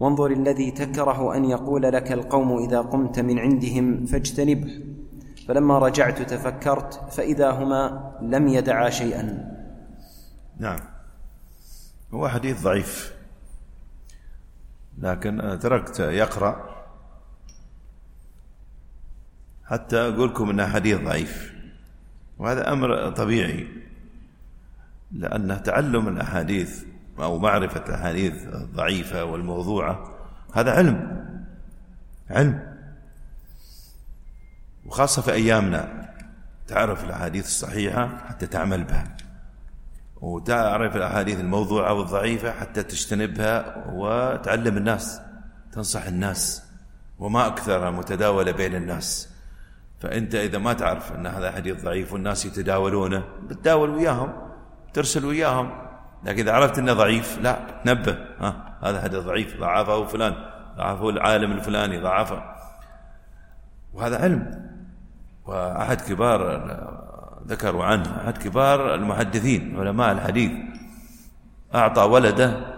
[0.00, 4.82] وانظر الذي تكره أن يقول لك القوم إذا قمت من عندهم فاجتنبه.
[5.48, 9.54] فلما رجعت تفكرت فإذا هما لم يدعا شيئا.
[10.58, 10.78] نعم.
[12.14, 13.14] هو حديث ضعيف.
[14.98, 16.69] لكن تركت يقرأ
[19.70, 21.52] حتى أقول لكم أنه حديث ضعيف.
[22.38, 23.68] وهذا أمر طبيعي
[25.12, 26.84] لأنه تعلم الأحاديث
[27.18, 30.14] أو معرفة الأحاديث الضعيفة والموضوعة
[30.54, 31.26] هذا علم
[32.30, 32.70] علم.
[34.86, 36.10] وخاصة في أيامنا
[36.68, 39.16] تعرف الأحاديث الصحيحة حتى تعمل بها
[40.20, 45.20] وتعرف الأحاديث الموضوعة والضعيفة حتى تجتنبها وتعلم الناس
[45.72, 46.62] تنصح الناس
[47.18, 49.29] وما أكثر متداولة بين الناس.
[50.00, 54.32] فأنت إذا ما تعرف أن هذا حديث ضعيف والناس يتداولونه بتداول وياهم
[54.92, 55.70] ترسل وياهم.
[56.24, 60.34] لكن إذا عرفت أنه ضعيف لا نبه ها هذا حديث ضعيف ضعفه فلان
[60.76, 62.42] ضعفه العالم الفلاني ضعفه.
[63.94, 64.70] وهذا علم.
[65.46, 66.40] وأحد كبار
[67.46, 70.52] ذكروا عنه أحد كبار المحدثين علماء الحديث
[71.74, 72.76] أعطى ولده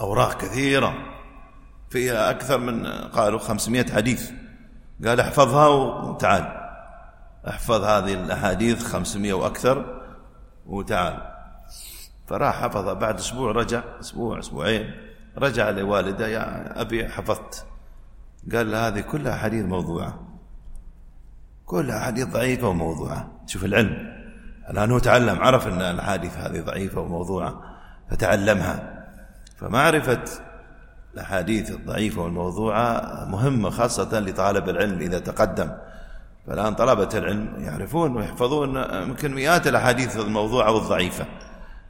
[0.00, 0.94] أوراق كثيرة.
[1.90, 4.30] فيها أكثر من قالوا خمسمائة حديث.
[5.06, 6.64] قال احفظها وتعال.
[7.48, 10.02] احفظ هذه الأحاديث خمسمائة وأكثر
[10.66, 11.34] وتعال.
[12.26, 12.92] فراح حفظها.
[12.92, 13.82] بعد أسبوع رجع.
[14.00, 14.94] أسبوع أسبوعين.
[15.38, 16.28] رجع لوالده.
[16.28, 17.66] يا أبي حفظت.
[18.52, 20.18] قال هذه كلها حديث موضوعة.
[21.66, 23.30] كلها حديث ضعيفة وموضوعة.
[23.46, 24.14] شوف العلم.
[24.70, 25.42] الآن هو تعلم.
[25.42, 27.62] عرف أن الحادث هذه ضعيفة وموضوعة.
[28.10, 29.04] فتعلمها.
[29.56, 30.24] فمعرفة
[31.14, 35.70] الأحاديث الضعيفة والموضوعة مهمة خاصة لطالب العلم إذا تقدم.
[36.46, 41.26] فالآن طلبة العلم يعرفون ويحفظون يمكن مئات الأحاديث الموضوعة والضعيفة.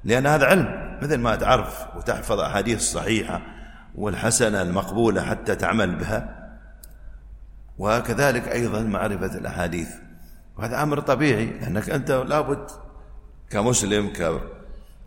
[0.05, 3.41] لأن هذا علم مثل ما تعرف وتحفظ أحاديث الصحيحة
[3.95, 6.49] والحسنة المقبولة حتى تعمل بها.
[7.79, 9.89] وكذلك أيضا معرفة الأحاديث.
[10.59, 12.71] وهذا أمر طبيعي لأنك أنت لابد
[13.51, 14.13] كمسلم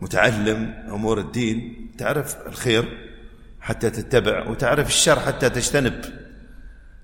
[0.00, 3.07] كمتعلم أمور الدين تعرف الخير
[3.68, 6.04] حتى تتبع وتعرف الشر حتى تجتنب.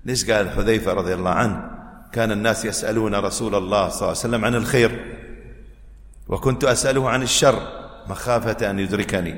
[0.05, 1.71] ليش قال حذيفة رضي الله عنه؟
[2.11, 5.17] كان الناس يسألون رسول الله صلى الله عليه وسلم عن الخير
[6.27, 7.67] وكنت أسأله عن الشر
[8.07, 9.35] مخافة أن يدركني.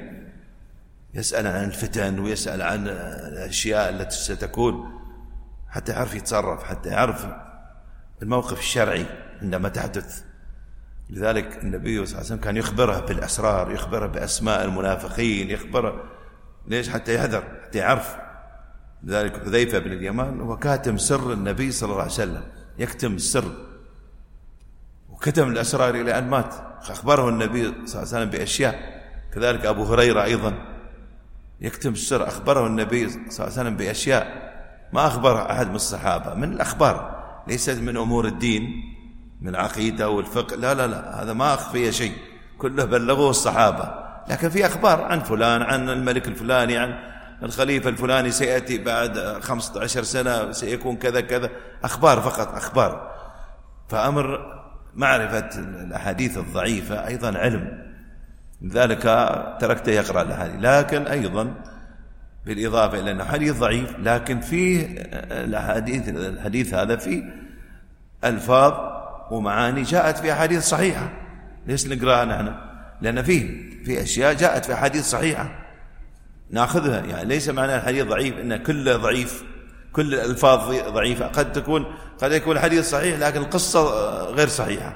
[1.14, 5.02] يسأل عن الفتن ويسأل عن الأشياء التي ستكون
[5.70, 7.28] حتى يعرف يتصرف حتى يعرف
[8.22, 9.06] الموقف الشرعي
[9.42, 10.24] عندما تحدث.
[11.10, 16.17] لذلك النبي صلى الله عليه وسلم كان يخبره بالأسرار يخبره بأسماء المنافقين يخبره
[16.68, 18.16] ليش؟ حتى يحذر حتى يعرف.
[19.04, 22.44] لذلك حذيفة بن اليمان هو كاتم سر النبي صلى الله عليه وسلم.
[22.80, 23.52] يكتم السر.
[25.10, 26.54] وكتم الأسرار إلى أن مات.
[26.90, 29.04] أخبره النبي صلى الله عليه وسلم بأشياء.
[29.34, 30.54] كذلك أبو هريرة أيضا.
[31.62, 34.48] يكتم السر أخبره النبي صلى الله عليه وسلم بأشياء.
[34.94, 37.24] ما أخبر أحد من الصحابة من الأخبار.
[37.48, 38.84] ليست من أمور الدين
[39.42, 40.56] من العقيدة والفقه.
[40.56, 42.14] لا لا لا هذا ما أخفي شيء.
[42.58, 44.07] كله بلغوه الصحابة.
[44.30, 46.94] لكن في أخبار عن فلان عن الملك الفلاني عن
[47.44, 51.50] الخليفة الفلاني سيأتي بعد خمسة عشر سنة سيكون كذا كذا.
[51.84, 53.12] أخبار فقط أخبار.
[53.90, 54.40] فأمر
[54.94, 57.88] معرفة الأحاديث الضعيفة أيضا علم.
[58.62, 59.04] لذلك
[59.62, 61.54] تركته يقرأ الأحاديث لكن أيضا
[62.46, 64.88] بالإضافة إلى أنه حديث ضعيف لكن فيه
[65.32, 67.24] الحديث الحديث هذا فيه
[68.24, 68.74] ألفاظ
[69.32, 71.10] ومعاني جاءت في أحاديث صحيحة.
[71.68, 72.67] ليش نقرأها نحن؟
[73.02, 75.66] لأن فيه في أشياء جاءت في أحاديث صحيحة.
[76.50, 79.44] ناخذها يعني ليس معنى الحديث ضعيف أن كله ضعيف
[79.94, 81.28] كل الألفاظ ضعيفة.
[81.28, 81.86] قد تكون
[82.18, 83.82] قد يكون الحديث صحيح لكن القصة
[84.24, 84.96] غير صحيحة.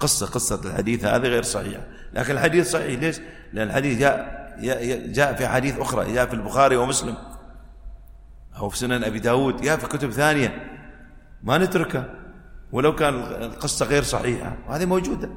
[0.00, 1.82] قصة قصة الحديث هذه غير صحيحة.
[2.12, 3.20] لكن الحديث صحيح ليش؟
[3.52, 4.38] لأن الحديث جاء
[5.06, 7.16] جاء في حديث أخرى جاء في البخاري ومسلم.
[8.56, 10.70] أو في سنن أبي داود جاء في كتب ثانية.
[11.42, 12.04] ما نتركه
[12.72, 15.30] ولو كان القصة غير صحيحة وهذه موجودة.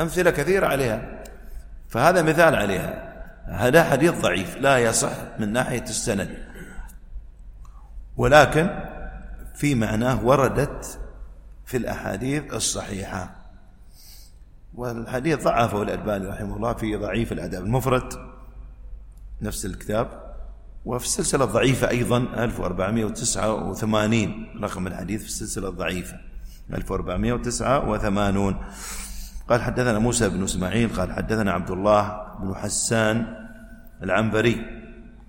[0.00, 1.23] أمثلة كثيرة عليها.
[1.94, 3.14] فهذا مثال عليها.
[3.46, 6.38] هذا حديث ضعيف لا يصح من ناحية السند.
[8.16, 8.70] ولكن
[9.54, 11.00] في معناه وردت
[11.66, 13.30] في الأحاديث الصحيحة.
[14.74, 18.12] والحديث ضعفه الألباني رحمه الله في ضعيف الأدب المفرد.
[19.42, 20.34] نفس الكتاب.
[20.84, 26.16] وفي السلسلة الضعيفة أيضا 1489 رقم الحديث في السلسلة الضعيفة
[26.72, 28.56] 1489
[29.48, 33.46] قال حدثنا موسى بن إسماعيل قال حدثنا عبد الله بن حسان
[34.02, 34.66] العنبري.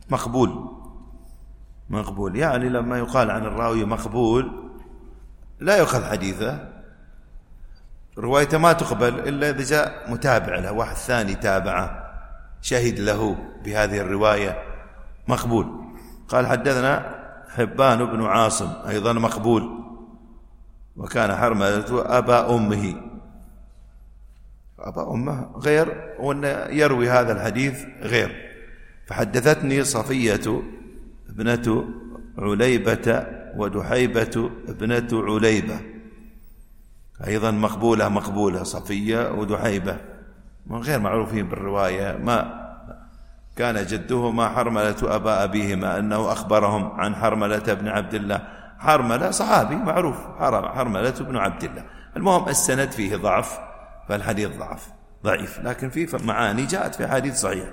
[0.10, 0.70] مقبول.
[1.90, 2.36] مقبول.
[2.36, 4.52] يعني لما يقال عن الراوي مقبول
[5.60, 6.70] لا يؤخذ حديثه.
[8.18, 12.06] روايته ما تقبل إلا إذا جاء متابع له واحد ثاني تابعه
[12.62, 13.36] شهد له
[13.66, 14.58] بهذه الرواية.
[15.28, 15.86] مقبول.
[16.30, 17.16] قال حدثنا
[17.50, 19.86] حبان بن عاصم أيضا مقبول.
[20.96, 23.15] وكان حرملة أبا أمه.
[24.86, 28.36] أبا أمه غير وأن يروي هذا الحديث غير.
[29.08, 30.62] فحدثتني صفية
[31.30, 31.86] ابنة
[32.38, 33.26] عليبة
[33.58, 35.80] ودحيبة ابنة عليبة.
[37.28, 39.98] أيضا مقبولة مقبولة صفية ودحيبة.
[40.68, 42.18] من غير معروفين بالرواية.
[42.18, 42.66] ما
[43.56, 48.48] كان جدهما حرملة أبا أبيهما أنه أخبرهم عن حرملة بن عبد الله.
[48.80, 51.84] حرملة صحابي معروف حرملة بن عبد الله.
[52.18, 53.60] المهم السند فيه ضعف.
[54.10, 54.88] فالحديث ضعف
[55.24, 55.60] ضعيف.
[55.60, 57.70] لكن في معاني جاءت في حديث صحيح.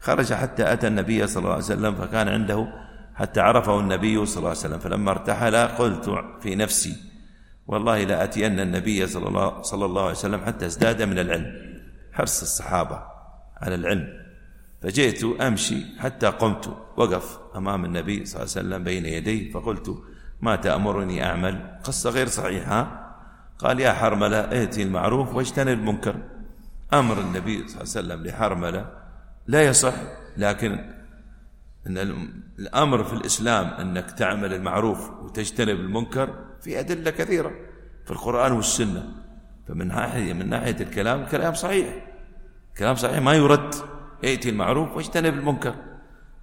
[0.00, 2.68] خرج حتى أتى النبي صلى الله عليه وسلم فكان عنده
[3.14, 6.96] حتى عرفه النبي صلى الله عليه وسلم فلما ارتحل قلت في نفسي
[7.66, 11.52] والله لا أتين النبي صلى الله, صلى الله عليه وسلم حتى ازداد من العلم
[12.12, 13.02] حرص الصحابة
[13.56, 14.08] على العلم.
[14.82, 20.02] فجئت أمشي حتى قمت وقف أمام النبي صلى الله عليه وسلم بين يديه فقلت
[20.40, 23.07] ما تأمرني أعمل قصة غير صحيحة؟
[23.58, 26.16] قال يا حرملة ائتي المعروف واجتنب المنكر.
[26.92, 28.90] أمر النبي صلى الله عليه وسلم لحرملة
[29.46, 29.94] لا يصح
[30.36, 30.78] لكن
[31.86, 31.98] أن
[32.58, 37.52] الأمر في الإسلام أنك تعمل المعروف وتجتنب المنكر في أدلة كثيرة
[38.04, 39.04] في القرآن والسنة.
[39.68, 42.06] فمن ناحية من ناحية الكلام كلام صحيح
[42.78, 43.74] كلام صحيح ما يرد.
[44.24, 45.74] ائتي المعروف واجتنب المنكر.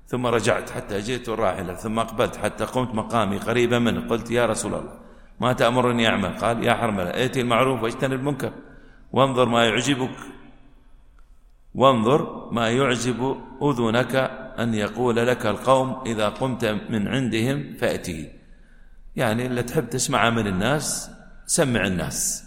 [0.08, 4.10] ثم رجعت حتى جئت الراحلة ثم أقبلت حتى قمت مقامي قريبا منه.
[4.10, 5.05] قلت يا رسول الله
[5.40, 6.38] ما تأمرني أعمل.
[6.38, 8.54] قال يا حرملة ائتي المعروف واجتنب المنكر.
[9.12, 10.18] وانظر ما يعجبك.
[11.76, 14.16] وانظر ما يعجب أذنك
[14.60, 18.32] أن يقول لك القوم إذا قمت من عندهم فأتيه
[19.16, 21.12] يعني اللي تحب تسمع من الناس
[21.46, 22.44] سمع الناس.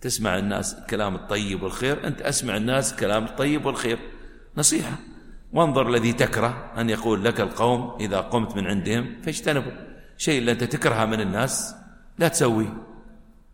[0.00, 3.98] تسمع الناس الكلام الطيب والخير أنت أسمع الناس الكلام الطيب والخير.
[4.56, 4.98] نصيحة.
[5.52, 9.72] وانظر الذي تكره أن يقول لك القوم إذا قمت من عندهم فاجتنبوا
[10.16, 11.74] شيء اللي أنت تكرهه من الناس
[12.18, 12.76] لا تسويه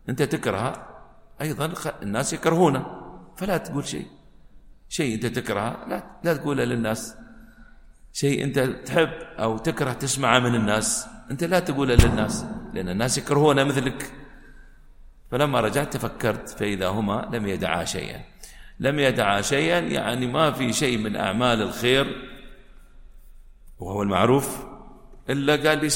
[0.09, 0.89] أنت تكرهه
[1.41, 2.87] أيضا الناس يكرهونه
[3.37, 4.07] فلا تقول شيء.
[4.89, 7.17] شيء أنت تكرهه لا, لا تقوله للناس.
[8.13, 12.45] شيء أنت تحب أو تكره تسمعه من الناس أنت لا تقوله للناس
[12.75, 14.13] لأن الناس يكرهونه مثلك.
[15.31, 18.21] فلما رجعت تفكرت فإذا هما لم يدعا شيئا.
[18.81, 22.29] لم يدعا شيئا يعني ما في شيء من أعمال الخير
[23.79, 24.65] وهو المعروف
[25.31, 25.91] إلا قال لي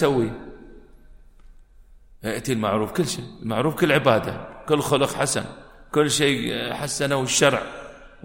[2.25, 5.45] يأتي المعروف كل شيء المعروف كل عبادة كل خلق حسن
[5.93, 7.63] كل شيء حسنه الشرع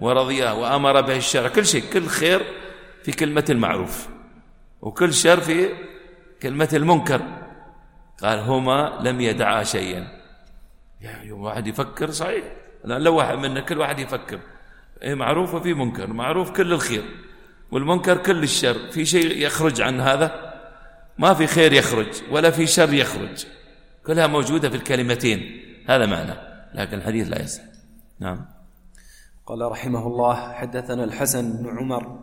[0.00, 2.42] ورضياه وأمر به الشرع كل شيء كل خير
[3.02, 4.08] في كلمة المعروف
[4.80, 5.68] وكل شر في
[6.42, 7.22] كلمة المنكر.
[8.22, 10.08] قال هما لم يدعا شيئا.
[11.00, 12.44] يعني واحد يفكر صحيح.
[12.84, 14.40] لا لو واحد منا كل واحد يفكر.
[15.02, 17.02] إيه معروف وفي منكر معروف كل الخير
[17.70, 18.90] والمنكر كل الشر.
[18.90, 20.54] في شيء يخرج عن هذا؟
[21.18, 23.46] ما في خير يخرج ولا في شر يخرج.
[24.08, 25.40] كلها موجودة في الكلمتين.
[25.88, 26.32] هذا معنى.
[26.74, 27.62] لكن الحديث لا يصح.
[28.20, 28.44] نعم.
[29.46, 32.18] قال رحمه الله حدثنا الحسن بن عمر.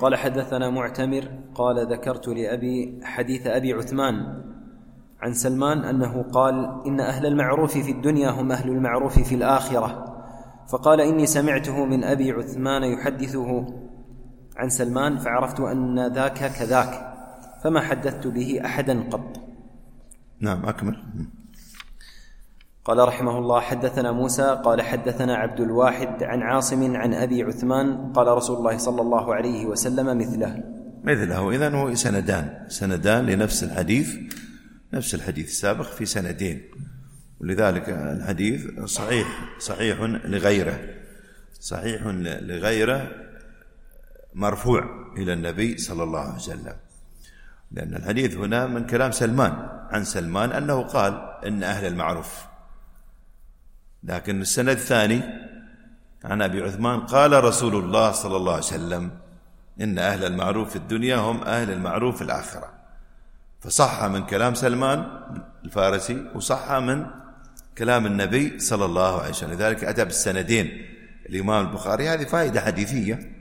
[0.00, 1.28] قال حدثنا معتمر.
[1.54, 4.42] قال ذكرت لأبي حديث أبي عثمان
[5.20, 10.16] عن سلمان أنه قال إن أهل المعروف في الدنيا هم أهل المعروف في الآخرة.
[10.68, 13.66] فقال إني سمعته من أبي عثمان يحدثه
[14.56, 17.14] عن سلمان فعرفت أن ذاك كذاك
[17.64, 19.51] فما حدثت به أحدا قط.
[20.42, 21.02] نعم أكمل.
[22.84, 28.26] قال رحمه الله حدثنا موسى قال حدثنا عبد الواحد عن عاصم عن أبي عثمان قال
[28.26, 30.64] رسول الله صلى الله عليه وسلم مثله.
[31.04, 34.16] مثله اذا هو سندان سندان لنفس الحديث
[34.94, 36.62] نفس الحديث السابق في سندين.
[37.40, 39.28] ولذلك الحديث صحيح
[39.58, 40.78] صحيح لغيره
[41.60, 42.06] صحيح
[42.50, 43.10] لغيره
[44.34, 44.84] مرفوع
[45.16, 46.76] إلى النبي صلى الله عليه وسلم.
[47.72, 52.44] لأن الحديث هنا من كلام سلمان عن سلمان أنه قال إن أهل المعروف.
[54.04, 55.22] لكن السند الثاني
[56.24, 59.10] عن أبي عثمان قال رسول الله صلى الله عليه وسلم
[59.80, 62.72] إن أهل المعروف في الدنيا هم أهل المعروف في الآخرة.
[63.60, 65.06] فصح من كلام سلمان
[65.64, 67.06] الفارسي وصح من
[67.78, 69.52] كلام النبي صلى الله عليه وسلم.
[69.52, 70.86] لذلك اتى بالسندين
[71.28, 72.08] الإمام البخاري.
[72.08, 73.32] هذه فائدة حديثية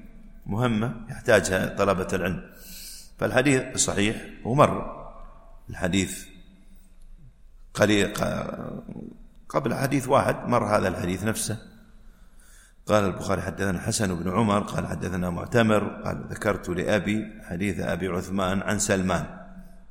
[0.46, 2.52] مهمة يحتاجها طلبة العلم.
[3.22, 5.02] فالحديث صحيح ومر.
[5.70, 6.26] الحديث
[7.74, 8.14] قليل
[9.50, 11.58] قبل حديث واحد مر هذا الحديث نفسه.
[12.86, 18.62] قال البخاري حدثنا حسن بن عمر قال حدثنا معتمر قال ذكرت لأبي حديث أبي عثمان
[18.62, 19.26] عن سلمان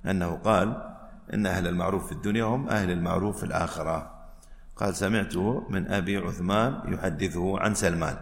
[0.07, 0.95] أنه قال
[1.35, 4.27] إن أهل المعروف في الدنيا هم أهل المعروف في الآخرة.
[4.77, 8.17] قال سمعته من أبي عثمان يحدثه عن سلمان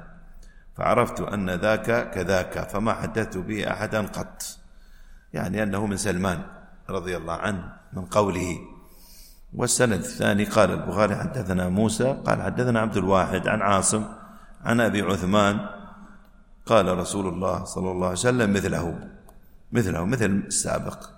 [0.76, 4.67] فعرفت أن ذاك كذاك فما حدثت به أحدا قط.
[5.32, 6.42] يعني أنه من سلمان
[6.90, 8.58] رضي الله عنه من قوله.
[9.54, 14.04] والسند الثاني قال البخاري حدثنا موسى قال حدثنا عبد الواحد عن عاصم
[14.64, 15.66] عن أبي عثمان
[16.66, 19.08] قال رسول الله صلى الله عليه وسلم مثله
[19.72, 21.10] مثله مثل السابق.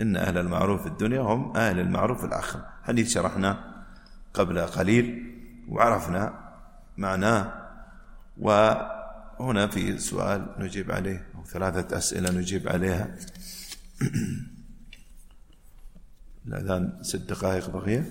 [0.00, 2.66] إن أهل المعروف في الدنيا هم أهل المعروف في الآخرة.
[2.82, 3.84] حديث شرحنا
[4.34, 5.36] قبل قليل
[5.68, 6.32] وعرفنا
[6.96, 7.52] معناه.
[8.40, 13.14] وهنا في سؤال نجيب عليه أو ثلاثة أسئلة نجيب عليها.
[16.46, 18.10] الأذان ست دقائق بقية.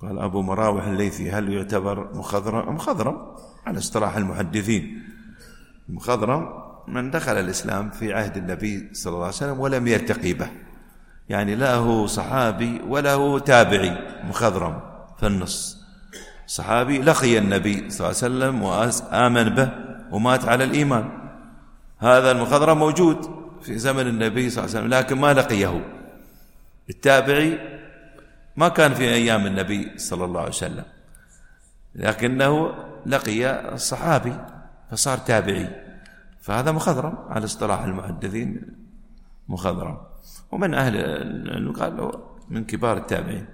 [0.00, 5.02] قال أبو مراوح الليثي هل يعتبر مخضرم؟ مخضرم على اصطلاح المحدثين.
[5.88, 10.50] مخضرم من دخل الإسلام في عهد النبي صلى الله عليه وسلم ولم يرتقي به.
[11.28, 14.80] يعني لا هو صحابي ولا هو تابعي مخضرم
[15.18, 15.76] في النص.
[16.46, 19.85] صحابي لقي النبي صلى الله عليه وسلم وآمن به.
[20.10, 21.10] ومات على الإيمان.
[21.98, 25.84] هذا المخضرم موجود في زمن النبي صلى الله عليه وسلم لكن ما لقيه.
[26.90, 27.58] التابعي
[28.56, 30.84] ما كان في أيام النبي صلى الله عليه وسلم
[31.94, 32.74] لكنه
[33.06, 34.36] لقي الصحابي
[34.90, 35.68] فصار تابعي.
[36.40, 38.74] فهذا مخضرم على اصطلاح المحدثين
[39.48, 39.98] مخضرم.
[40.52, 42.12] ومن أهل العلم قال
[42.48, 43.46] من كبار التابعين.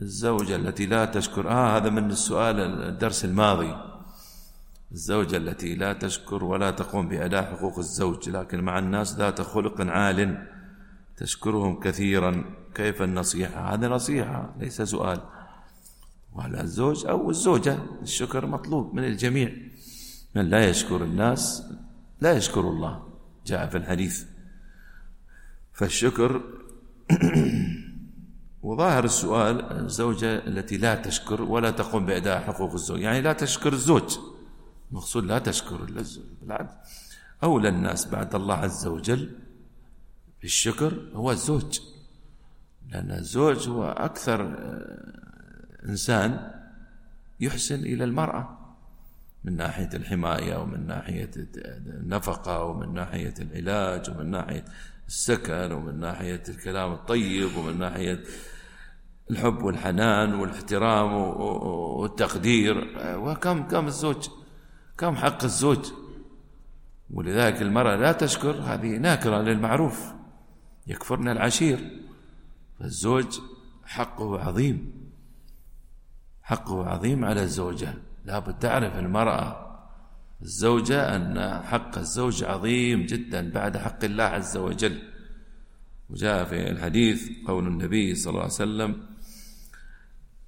[0.00, 3.87] الزوجة التي لا تشكر آه هذا من السؤال الدرس الماضي.
[4.92, 10.48] الزوجة التي لا تشكر ولا تقوم بأداء حقوق الزوج لكن مع الناس ذات خلق عال
[11.16, 12.44] تشكرهم كثيرا.
[12.74, 15.20] كيف النصيحة؟ هذا نصيحة ليس سؤال.
[16.32, 19.52] وعلى الزوج أو الزوجة؟ الشكر مطلوب من الجميع.
[20.34, 21.72] من لا يشكر الناس
[22.20, 23.02] لا يشكر الله
[23.46, 24.24] جاء في الحديث.
[25.72, 26.42] فالشكر
[28.62, 34.18] وظاهر السؤال الزوجة التي لا تشكر ولا تقوم بأداء حقوق الزوج يعني لا تشكر الزوج.
[34.90, 35.76] مقصود لا تشكر
[36.42, 36.74] بالعكس
[37.42, 39.30] أولى الناس بعد الله عز وجل
[40.42, 41.80] بالشكر هو الزوج.
[42.90, 46.50] لأن الزوج هو أكثر آه، إنسان
[47.40, 48.58] يحسن إلى المرأة.
[49.44, 51.30] من ناحية الحماية ومن ناحية
[51.86, 54.64] النفقة ومن ناحية العلاج ومن ناحية
[55.08, 58.24] السكن ومن ناحية الكلام الطيب ومن ناحية
[59.30, 62.98] الحب والحنان والاحترام والتقدير.
[62.98, 64.28] وكم كم الزوج
[64.98, 65.92] كم حق الزوج؟
[67.10, 70.12] ولذلك المرأة لا تشكر هذه ناكرة للمعروف
[70.86, 72.00] يكفرنا العشير.
[72.78, 73.40] فالزوج
[73.84, 74.92] حقه عظيم
[76.42, 77.94] حقه عظيم على الزوجة.
[78.24, 79.68] لابد تعرف المرأة
[80.42, 85.02] الزوجة أن حق الزوج عظيم جدا بعد حق الله عز وجل.
[86.10, 89.06] وجاء في الحديث قول النبي صلى الله عليه وسلم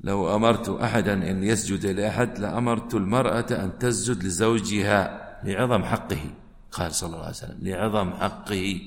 [0.00, 6.20] لو أمرت أحدا أن يسجد لأحد لأمرت المرأة أن تسجد لزوجها لعظم حقه.
[6.72, 8.80] قال صلى الله عليه وسلم لعظم حقه.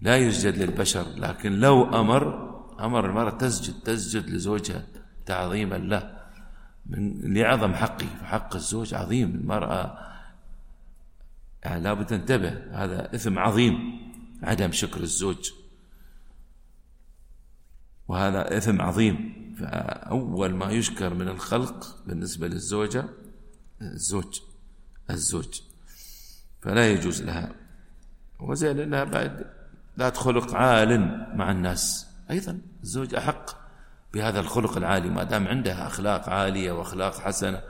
[0.00, 2.46] لا يسجد للبشر لكن لو أمر
[2.80, 4.86] أمر المرأة تسجد تسجد لزوجها
[5.26, 6.16] تعظيما له
[6.86, 8.06] من لعظم حقه.
[8.20, 9.98] فحق الزوج عظيم المرأة
[11.64, 14.00] يعني لابد تنتبه هذا إثم عظيم
[14.42, 15.50] عدم شكر الزوج.
[18.08, 19.45] وهذا إثم عظيم.
[19.56, 23.04] فأول ما يشكر من الخلق بالنسبة للزوجة
[23.82, 24.40] الزوج
[25.10, 25.60] الزوج.
[26.62, 27.54] فلا يجوز لها.
[28.40, 29.46] وزين أنها بعد
[29.98, 31.00] ذات خلق عال
[31.36, 32.06] مع الناس.
[32.30, 33.50] أيضا الزوج أحق
[34.14, 37.62] بهذا الخلق العالي ما دام عندها أخلاق عالية وأخلاق حسنة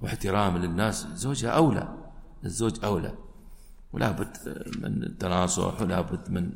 [0.00, 1.94] واحترام للناس زوجها أولى.
[2.44, 3.14] الزوج أولى.
[3.92, 4.36] ولا بد
[4.78, 6.52] من التناصح ولا بد من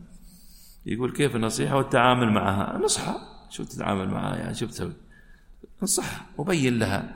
[0.86, 2.78] يقول كيف النصيحة والتعامل معها.
[2.78, 4.92] نصحها شو تتعامل معها؟ يعني شو بتسوي؟
[5.82, 7.14] انصح وبين لها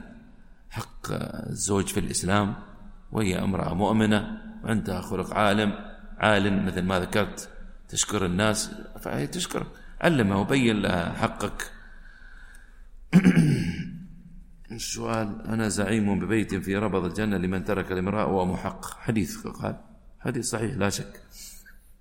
[0.71, 1.13] حق
[1.51, 2.55] الزوج في الإسلام
[3.13, 5.73] وهي امرأة مؤمنة وعندها خلق عالم
[6.19, 7.49] عالم مثل ما ذكرت
[7.89, 8.71] تشكر الناس
[9.01, 9.67] فهي تشكر.
[10.01, 11.73] علمها وبين لها حقك.
[14.73, 19.77] السؤال أنا زعيم ببيت في ربض الجنة لمن ترك الامرأة وهو محق حديث قال
[20.21, 21.23] حديث صحيح لا شك.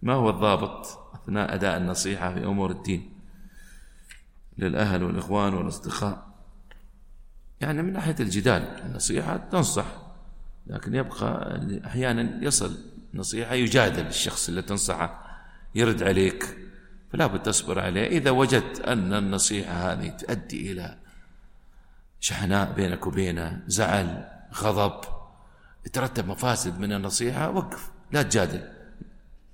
[0.02, 3.19] ما هو الضابط أثناء أداء النصيحة في أمور الدين؟
[4.60, 6.30] للأهل والإخوان والأصدقاء.
[7.62, 9.86] يعني من ناحية الجدال النصيحة تنصح
[10.68, 12.78] لكن يبقى أحيانا يصل
[13.14, 15.30] نصيحة يجادل الشخص اللي تنصحه
[15.76, 16.58] يرد عليك
[17.12, 18.08] فلا بد تصبر عليه.
[18.08, 20.98] إذا وجدت أن النصيحة هذه تؤدي إلى
[22.20, 25.02] شحناء بينك وبينه زعل غضب
[25.86, 27.92] يترتب مفاسد من النصيحة وقف.
[28.12, 28.62] لا تجادل.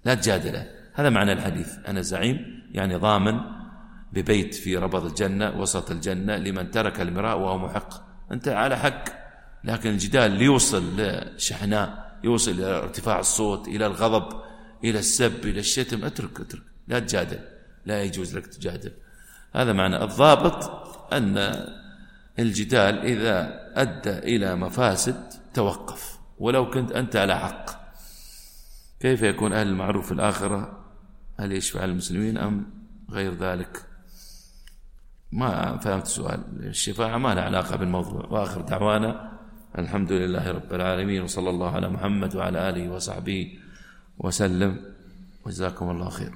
[0.05, 0.71] لا تجادله.
[0.93, 1.77] هذا معنى الحديث.
[1.87, 3.54] أنا زعيم يعني ضامن
[4.15, 7.89] ببيت في ربض الجنة وسط الجنة لمن ترك المراء وهو محق.
[8.31, 9.03] أنت على حق.
[9.63, 14.41] لكن الجدال ليوصل لشحناء يوصل إلى ارتفاع الصوت إلى الغضب
[14.83, 16.05] إلى السب إلى الشتم.
[16.05, 16.63] أترك أترك.
[16.87, 17.39] لا تجادل.
[17.85, 18.91] لا يجوز لك تجادل.
[19.55, 20.71] هذا معنى الضابط
[21.13, 21.65] أن
[22.39, 26.19] الجدال إذا أدى إلى مفاسد توقف.
[26.39, 27.85] ولو كنت أنت على حق.
[28.99, 30.85] كيف يكون أهل المعروف في الآخرة؟
[31.39, 32.65] هل يشفع المسلمين أم
[33.11, 33.94] غير ذلك؟
[35.35, 38.25] ما فهمت السؤال الشفاعة ما لها علاقة بالموضوع.
[38.31, 39.31] وآخر دعوانا
[39.79, 43.47] الحمد لله رب العالمين وصلى الله على محمد وعلى آله وصحبه
[44.19, 44.77] وسلم.
[45.45, 46.31] وجزاكم الله خير.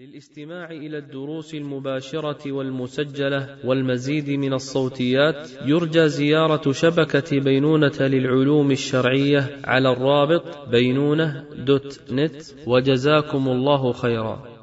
[0.00, 9.92] للاستماع إلى الدروس المباشرة والمسجلة والمزيد من الصوتيات يرجى زيارة شبكة بينونة للعلوم الشرعية على
[9.92, 12.42] الرابط بينونة دوت نت.
[12.66, 14.57] وجزاكم الله خيرا.